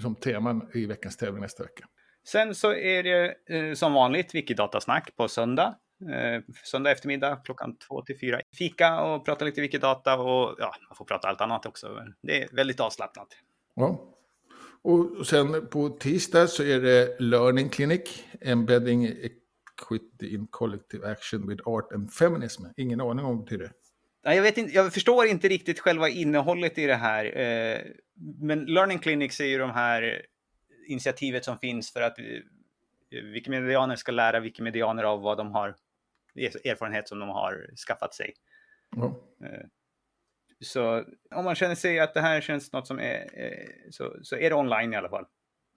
som 0.03 0.15
teman 0.15 0.71
i 0.75 0.87
veckans 0.87 1.17
tävling 1.17 1.43
nästa 1.43 1.63
vecka. 1.63 1.85
Sen 2.29 2.55
så 2.55 2.75
är 2.75 3.03
det 3.03 3.35
eh, 3.49 3.75
som 3.75 3.93
vanligt 3.93 4.35
Wikidatasnack 4.35 5.17
på 5.17 5.29
söndag. 5.29 5.75
Eh, 6.13 6.43
söndag 6.65 6.91
eftermiddag 6.91 7.37
klockan 7.37 7.77
två 7.89 8.03
till 8.03 8.19
fyra. 8.21 8.41
Fika 8.59 9.01
och 9.01 9.25
prata 9.25 9.45
lite 9.45 9.61
Wikidata 9.61 10.19
och 10.19 10.57
ja, 10.59 10.75
man 10.89 10.97
får 10.97 11.05
prata 11.05 11.29
allt 11.29 11.41
annat 11.41 11.67
också. 11.67 11.89
Det 12.23 12.43
är 12.43 12.57
väldigt 12.57 12.81
avslappnat. 12.81 13.29
Ja. 13.75 14.16
Och 14.83 15.27
sen 15.27 15.67
på 15.67 15.89
tisdag 15.89 16.47
så 16.47 16.63
är 16.63 16.81
det 16.81 17.21
Learning 17.21 17.69
Clinic, 17.69 18.25
Embedding 18.41 19.05
Equity 19.05 20.35
in 20.35 20.47
Collective 20.47 21.11
Action 21.11 21.49
with 21.49 21.69
Art 21.69 21.93
and 21.93 22.13
Feminism. 22.13 22.65
Ingen 22.77 23.01
aning 23.01 23.25
om 23.25 23.37
vad 23.37 23.39
det 23.39 23.45
betyder. 23.45 23.73
Jag, 24.23 24.43
vet 24.43 24.59
inte, 24.59 24.75
jag 24.75 24.93
förstår 24.93 25.27
inte 25.27 25.49
riktigt 25.49 25.81
själva 25.81 26.09
innehållet 26.09 26.79
i 26.79 26.87
det 26.87 26.95
här. 26.95 27.25
Eh, 27.25 27.81
men 28.41 28.65
Learning 28.65 28.99
Clinics 28.99 29.41
är 29.41 29.45
ju 29.45 29.59
de 29.59 29.71
här 29.71 30.27
initiativet 30.89 31.45
som 31.45 31.59
finns 31.59 31.93
för 31.93 32.01
att 32.01 32.19
eh, 32.19 32.25
Wikimedianer 33.23 33.97
ska 33.97 34.13
lära 34.13 34.41
Wikimedianer 34.41 35.05
av 35.05 35.21
vad 35.21 35.39
de 35.39 35.53
har 35.53 35.77
erfarenhet 36.65 37.09
som 37.09 37.19
de 37.19 37.29
har 37.29 37.71
skaffat 37.87 38.15
sig. 38.15 38.35
Mm. 38.97 39.13
Så 40.61 41.05
om 41.35 41.45
man 41.45 41.55
känner 41.55 41.75
sig 41.75 42.01
att 42.01 42.15
det 42.15 42.21
här 42.21 42.41
känns 42.41 42.73
något 42.73 42.87
som 42.87 42.99
är, 42.99 43.29
så, 43.91 44.17
så 44.23 44.37
är 44.37 44.51
det 44.51 44.57
online 44.57 44.93
i 44.93 44.97
alla 44.97 45.09
fall. 45.09 45.25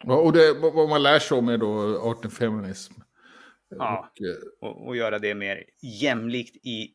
Och 0.05 0.33
det, 0.33 0.53
vad 0.53 0.89
man 0.89 1.03
lär 1.03 1.19
sig 1.19 1.37
om 1.37 1.49
är 1.49 1.57
då 1.57 1.99
art 2.01 2.25
and 2.25 2.33
feminism. 2.33 2.93
Ja, 3.69 4.11
och, 4.61 4.69
och, 4.69 4.87
och 4.87 4.95
göra 4.95 5.19
det 5.19 5.35
mer 5.35 5.63
jämlikt 5.81 6.55
i 6.55 6.93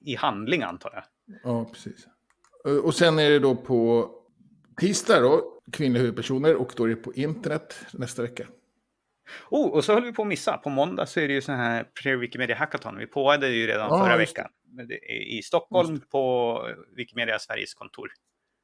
i 0.00 0.14
handling 0.14 0.62
antar 0.62 0.90
jag. 0.94 1.04
Ja, 1.44 1.70
precis. 1.72 2.06
Och 2.82 2.94
sen 2.94 3.18
är 3.18 3.30
det 3.30 3.38
då 3.38 3.56
på 3.56 4.10
tisdag 4.80 5.20
då, 5.20 5.60
kvinnliga 5.72 6.00
huvudpersoner 6.00 6.56
och 6.56 6.72
då 6.76 6.84
är 6.84 6.88
det 6.88 6.96
på 6.96 7.12
internet 7.14 7.86
nästa 7.92 8.22
vecka. 8.22 8.46
Oh, 9.50 9.70
och 9.70 9.84
så 9.84 9.92
höll 9.92 10.04
vi 10.04 10.12
på 10.12 10.22
att 10.22 10.28
missa. 10.28 10.58
På 10.58 10.70
måndag 10.70 11.06
så 11.06 11.20
är 11.20 11.28
det 11.28 11.34
ju 11.34 11.40
så 11.40 11.52
här 11.52 11.84
Pre-Wikimedia 12.02 12.54
Hackathon. 12.54 12.98
Vi 12.98 13.06
påade 13.06 13.48
ju 13.48 13.66
redan 13.66 13.88
ja, 13.90 14.04
förra 14.04 14.16
veckan. 14.16 14.48
I 15.28 15.42
Stockholm 15.42 16.00
på 16.10 16.62
Wikimedia 16.96 17.38
Sveriges 17.38 17.74
kontor. 17.74 18.10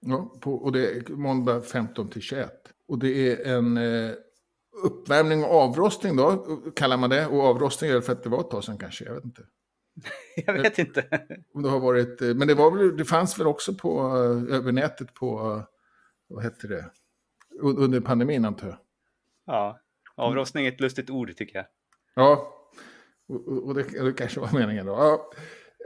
Ja, 0.00 0.38
på, 0.40 0.54
och 0.54 0.72
det 0.72 0.90
är 0.90 1.12
måndag 1.12 1.60
15 1.60 2.10
till 2.10 2.22
21. 2.22 2.50
Och 2.88 2.98
det 2.98 3.30
är 3.30 3.56
en 3.56 3.76
eh, 3.76 4.10
uppvärmning 4.84 5.44
och 5.44 5.50
avrostning 5.50 6.16
då, 6.16 6.46
kallar 6.76 6.96
man 6.96 7.10
det. 7.10 7.26
Och 7.26 7.40
avrostning 7.40 7.90
är 7.90 7.94
det 7.94 8.02
för 8.02 8.12
att 8.12 8.22
det 8.22 8.28
var 8.28 8.40
ett 8.40 8.50
tag 8.50 8.64
sedan 8.64 8.78
kanske, 8.78 9.04
jag 9.04 9.14
vet 9.14 9.24
inte. 9.24 9.42
jag 10.46 10.52
vet 10.52 10.78
inte. 10.78 11.26
Om 11.54 11.62
det 11.62 11.68
har 11.68 11.80
varit, 11.80 12.22
eh, 12.22 12.34
men 12.34 12.48
det, 12.48 12.54
var 12.54 12.70
väl, 12.70 12.96
det 12.96 13.04
fanns 13.04 13.38
väl 13.38 13.46
också 13.46 13.74
på, 13.74 14.00
eh, 14.00 14.56
över 14.56 14.72
nätet 14.72 15.14
på, 15.14 15.40
eh, 15.40 15.64
vad 16.28 16.44
hette 16.44 16.66
det, 16.66 16.90
under 17.60 18.00
pandemin 18.00 18.44
antar 18.44 18.68
jag. 18.68 18.78
Ja, 19.46 19.78
avrostning 20.14 20.66
är 20.66 20.72
ett 20.72 20.80
lustigt 20.80 21.10
ord 21.10 21.36
tycker 21.36 21.56
jag. 21.56 21.66
Ja, 22.14 22.54
och, 23.28 23.48
och 23.48 23.74
det, 23.74 23.82
det, 23.82 24.12
kanske 24.12 24.40
var 24.40 24.52
meningen 24.52 24.86
då. 24.86 24.92
Ja. 24.92 25.32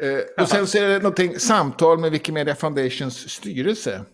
Eh, 0.03 0.43
och 0.43 0.49
sen 0.49 0.67
så 0.67 0.79
är 0.79 0.89
det 0.89 0.99
någonting, 0.99 1.39
samtal 1.39 1.99
med 1.99 2.13
Wikimedia 2.13 2.55
Foundations 2.55 3.31
styrelse. 3.31 4.05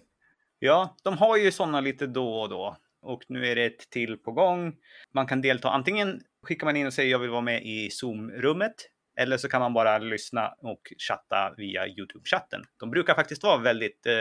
Ja, 0.58 0.96
de 1.02 1.18
har 1.18 1.36
ju 1.36 1.52
sådana 1.52 1.80
lite 1.80 2.06
då 2.06 2.40
och 2.40 2.48
då. 2.48 2.76
Och 3.02 3.22
nu 3.28 3.46
är 3.46 3.54
det 3.56 3.64
ett 3.64 3.90
till 3.90 4.16
på 4.16 4.32
gång. 4.32 4.76
Man 5.14 5.26
kan 5.26 5.42
delta, 5.42 5.70
antingen 5.70 6.20
skickar 6.42 6.66
man 6.66 6.76
in 6.76 6.86
och 6.86 6.92
säger 6.92 7.10
jag 7.10 7.18
vill 7.18 7.30
vara 7.30 7.40
med 7.40 7.62
i 7.66 7.90
Zoom-rummet. 7.90 8.74
Eller 9.16 9.36
så 9.36 9.48
kan 9.48 9.60
man 9.60 9.74
bara 9.74 9.98
lyssna 9.98 10.54
och 10.58 10.80
chatta 11.08 11.54
via 11.56 11.86
YouTube-chatten. 11.86 12.62
De 12.80 12.90
brukar 12.90 13.14
faktiskt 13.14 13.42
vara 13.42 13.58
väldigt 13.58 14.06
eh, 14.06 14.12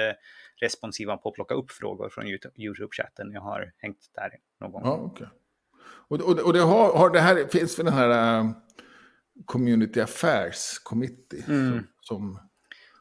responsiva 0.61 1.17
på 1.17 1.29
att 1.29 1.35
plocka 1.35 1.53
upp 1.53 1.71
frågor 1.71 2.09
från 2.09 2.25
YouTube-chatten. 2.57 3.33
Jag 3.33 3.41
har 3.41 3.71
hängt 3.77 3.99
där 4.15 4.31
någon 4.59 4.71
gång. 4.71 4.81
Ja, 4.85 4.97
okay. 4.97 5.27
Och, 5.83 6.21
och, 6.21 6.39
och 6.39 6.53
det, 6.53 6.59
har, 6.59 6.97
har, 6.97 7.09
det 7.09 7.19
här 7.19 7.47
finns 7.51 7.75
för 7.75 7.83
den 7.83 7.93
här 7.93 8.39
uh, 8.39 8.51
Community 9.45 10.01
Affairs 10.01 10.79
Committee. 10.83 11.43
Mm. 11.47 11.83
Som, 12.01 12.39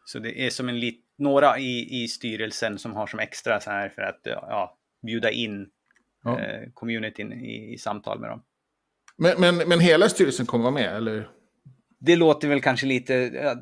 Så 0.04 0.18
det 0.18 0.46
är 0.46 0.50
som 0.50 0.68
en 0.68 0.80
lit, 0.80 1.04
några 1.18 1.58
i, 1.58 2.02
i 2.02 2.08
styrelsen 2.08 2.78
som 2.78 2.92
har 2.92 3.06
som 3.06 3.18
extra 3.20 3.60
så 3.60 3.70
här 3.70 3.88
för 3.88 4.02
att 4.02 4.20
ja, 4.24 4.78
bjuda 5.02 5.30
in 5.30 5.68
ja. 6.24 6.40
eh, 6.40 6.70
communityn 6.74 7.32
i, 7.32 7.74
i 7.74 7.78
samtal 7.78 8.20
med 8.20 8.30
dem. 8.30 8.42
Men, 9.16 9.40
men, 9.40 9.68
men 9.68 9.80
hela 9.80 10.08
styrelsen 10.08 10.46
kommer 10.46 10.62
vara 10.62 10.74
med, 10.74 10.96
eller? 10.96 11.28
det 12.00 12.16
låter 12.16 12.48
väl 12.48 12.60
kanske 12.60 12.86
lite 12.86 13.14
ja, 13.14 13.56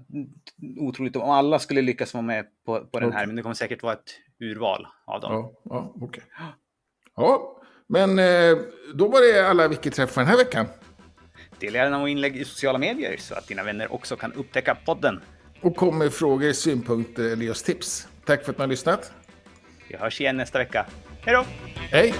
otroligt 0.80 1.16
om 1.16 1.30
alla 1.30 1.58
skulle 1.58 1.82
lyckas 1.82 2.14
vara 2.14 2.22
med 2.22 2.44
på, 2.66 2.86
på 2.92 3.00
den 3.00 3.12
här, 3.12 3.26
men 3.26 3.36
det 3.36 3.42
kommer 3.42 3.54
säkert 3.54 3.82
vara 3.82 3.92
ett 3.92 4.14
urval 4.40 4.86
av 5.06 5.20
dem. 5.20 5.32
Ja, 5.32 5.52
ja 5.64 5.92
okej. 5.94 6.06
Okay. 6.06 6.24
Ja, 7.16 7.60
Men 7.86 8.18
eh, 8.18 8.58
då 8.94 9.08
var 9.08 9.32
det 9.32 9.48
alla 9.48 9.68
Wiki-träffar 9.68 10.20
den 10.20 10.30
här 10.30 10.36
veckan. 10.36 10.66
Dela 11.60 11.78
gärna 11.78 12.08
inlägg 12.08 12.36
i 12.36 12.44
sociala 12.44 12.78
medier 12.78 13.16
så 13.18 13.34
att 13.34 13.46
dina 13.46 13.62
vänner 13.62 13.92
också 13.92 14.16
kan 14.16 14.32
upptäcka 14.32 14.74
podden. 14.74 15.20
Och 15.60 15.76
kom 15.76 15.98
med 15.98 16.12
frågor, 16.12 16.52
synpunkter 16.52 17.22
eller 17.22 17.44
just 17.44 17.66
tips. 17.66 18.08
Tack 18.24 18.44
för 18.44 18.52
att 18.52 18.58
ni 18.58 18.62
har 18.62 18.68
lyssnat. 18.68 19.12
Vi 19.88 19.96
hörs 19.96 20.20
igen 20.20 20.36
nästa 20.36 20.58
vecka. 20.58 20.86
Hej 21.20 21.34
då! 21.34 21.44
Hej! 21.74 22.14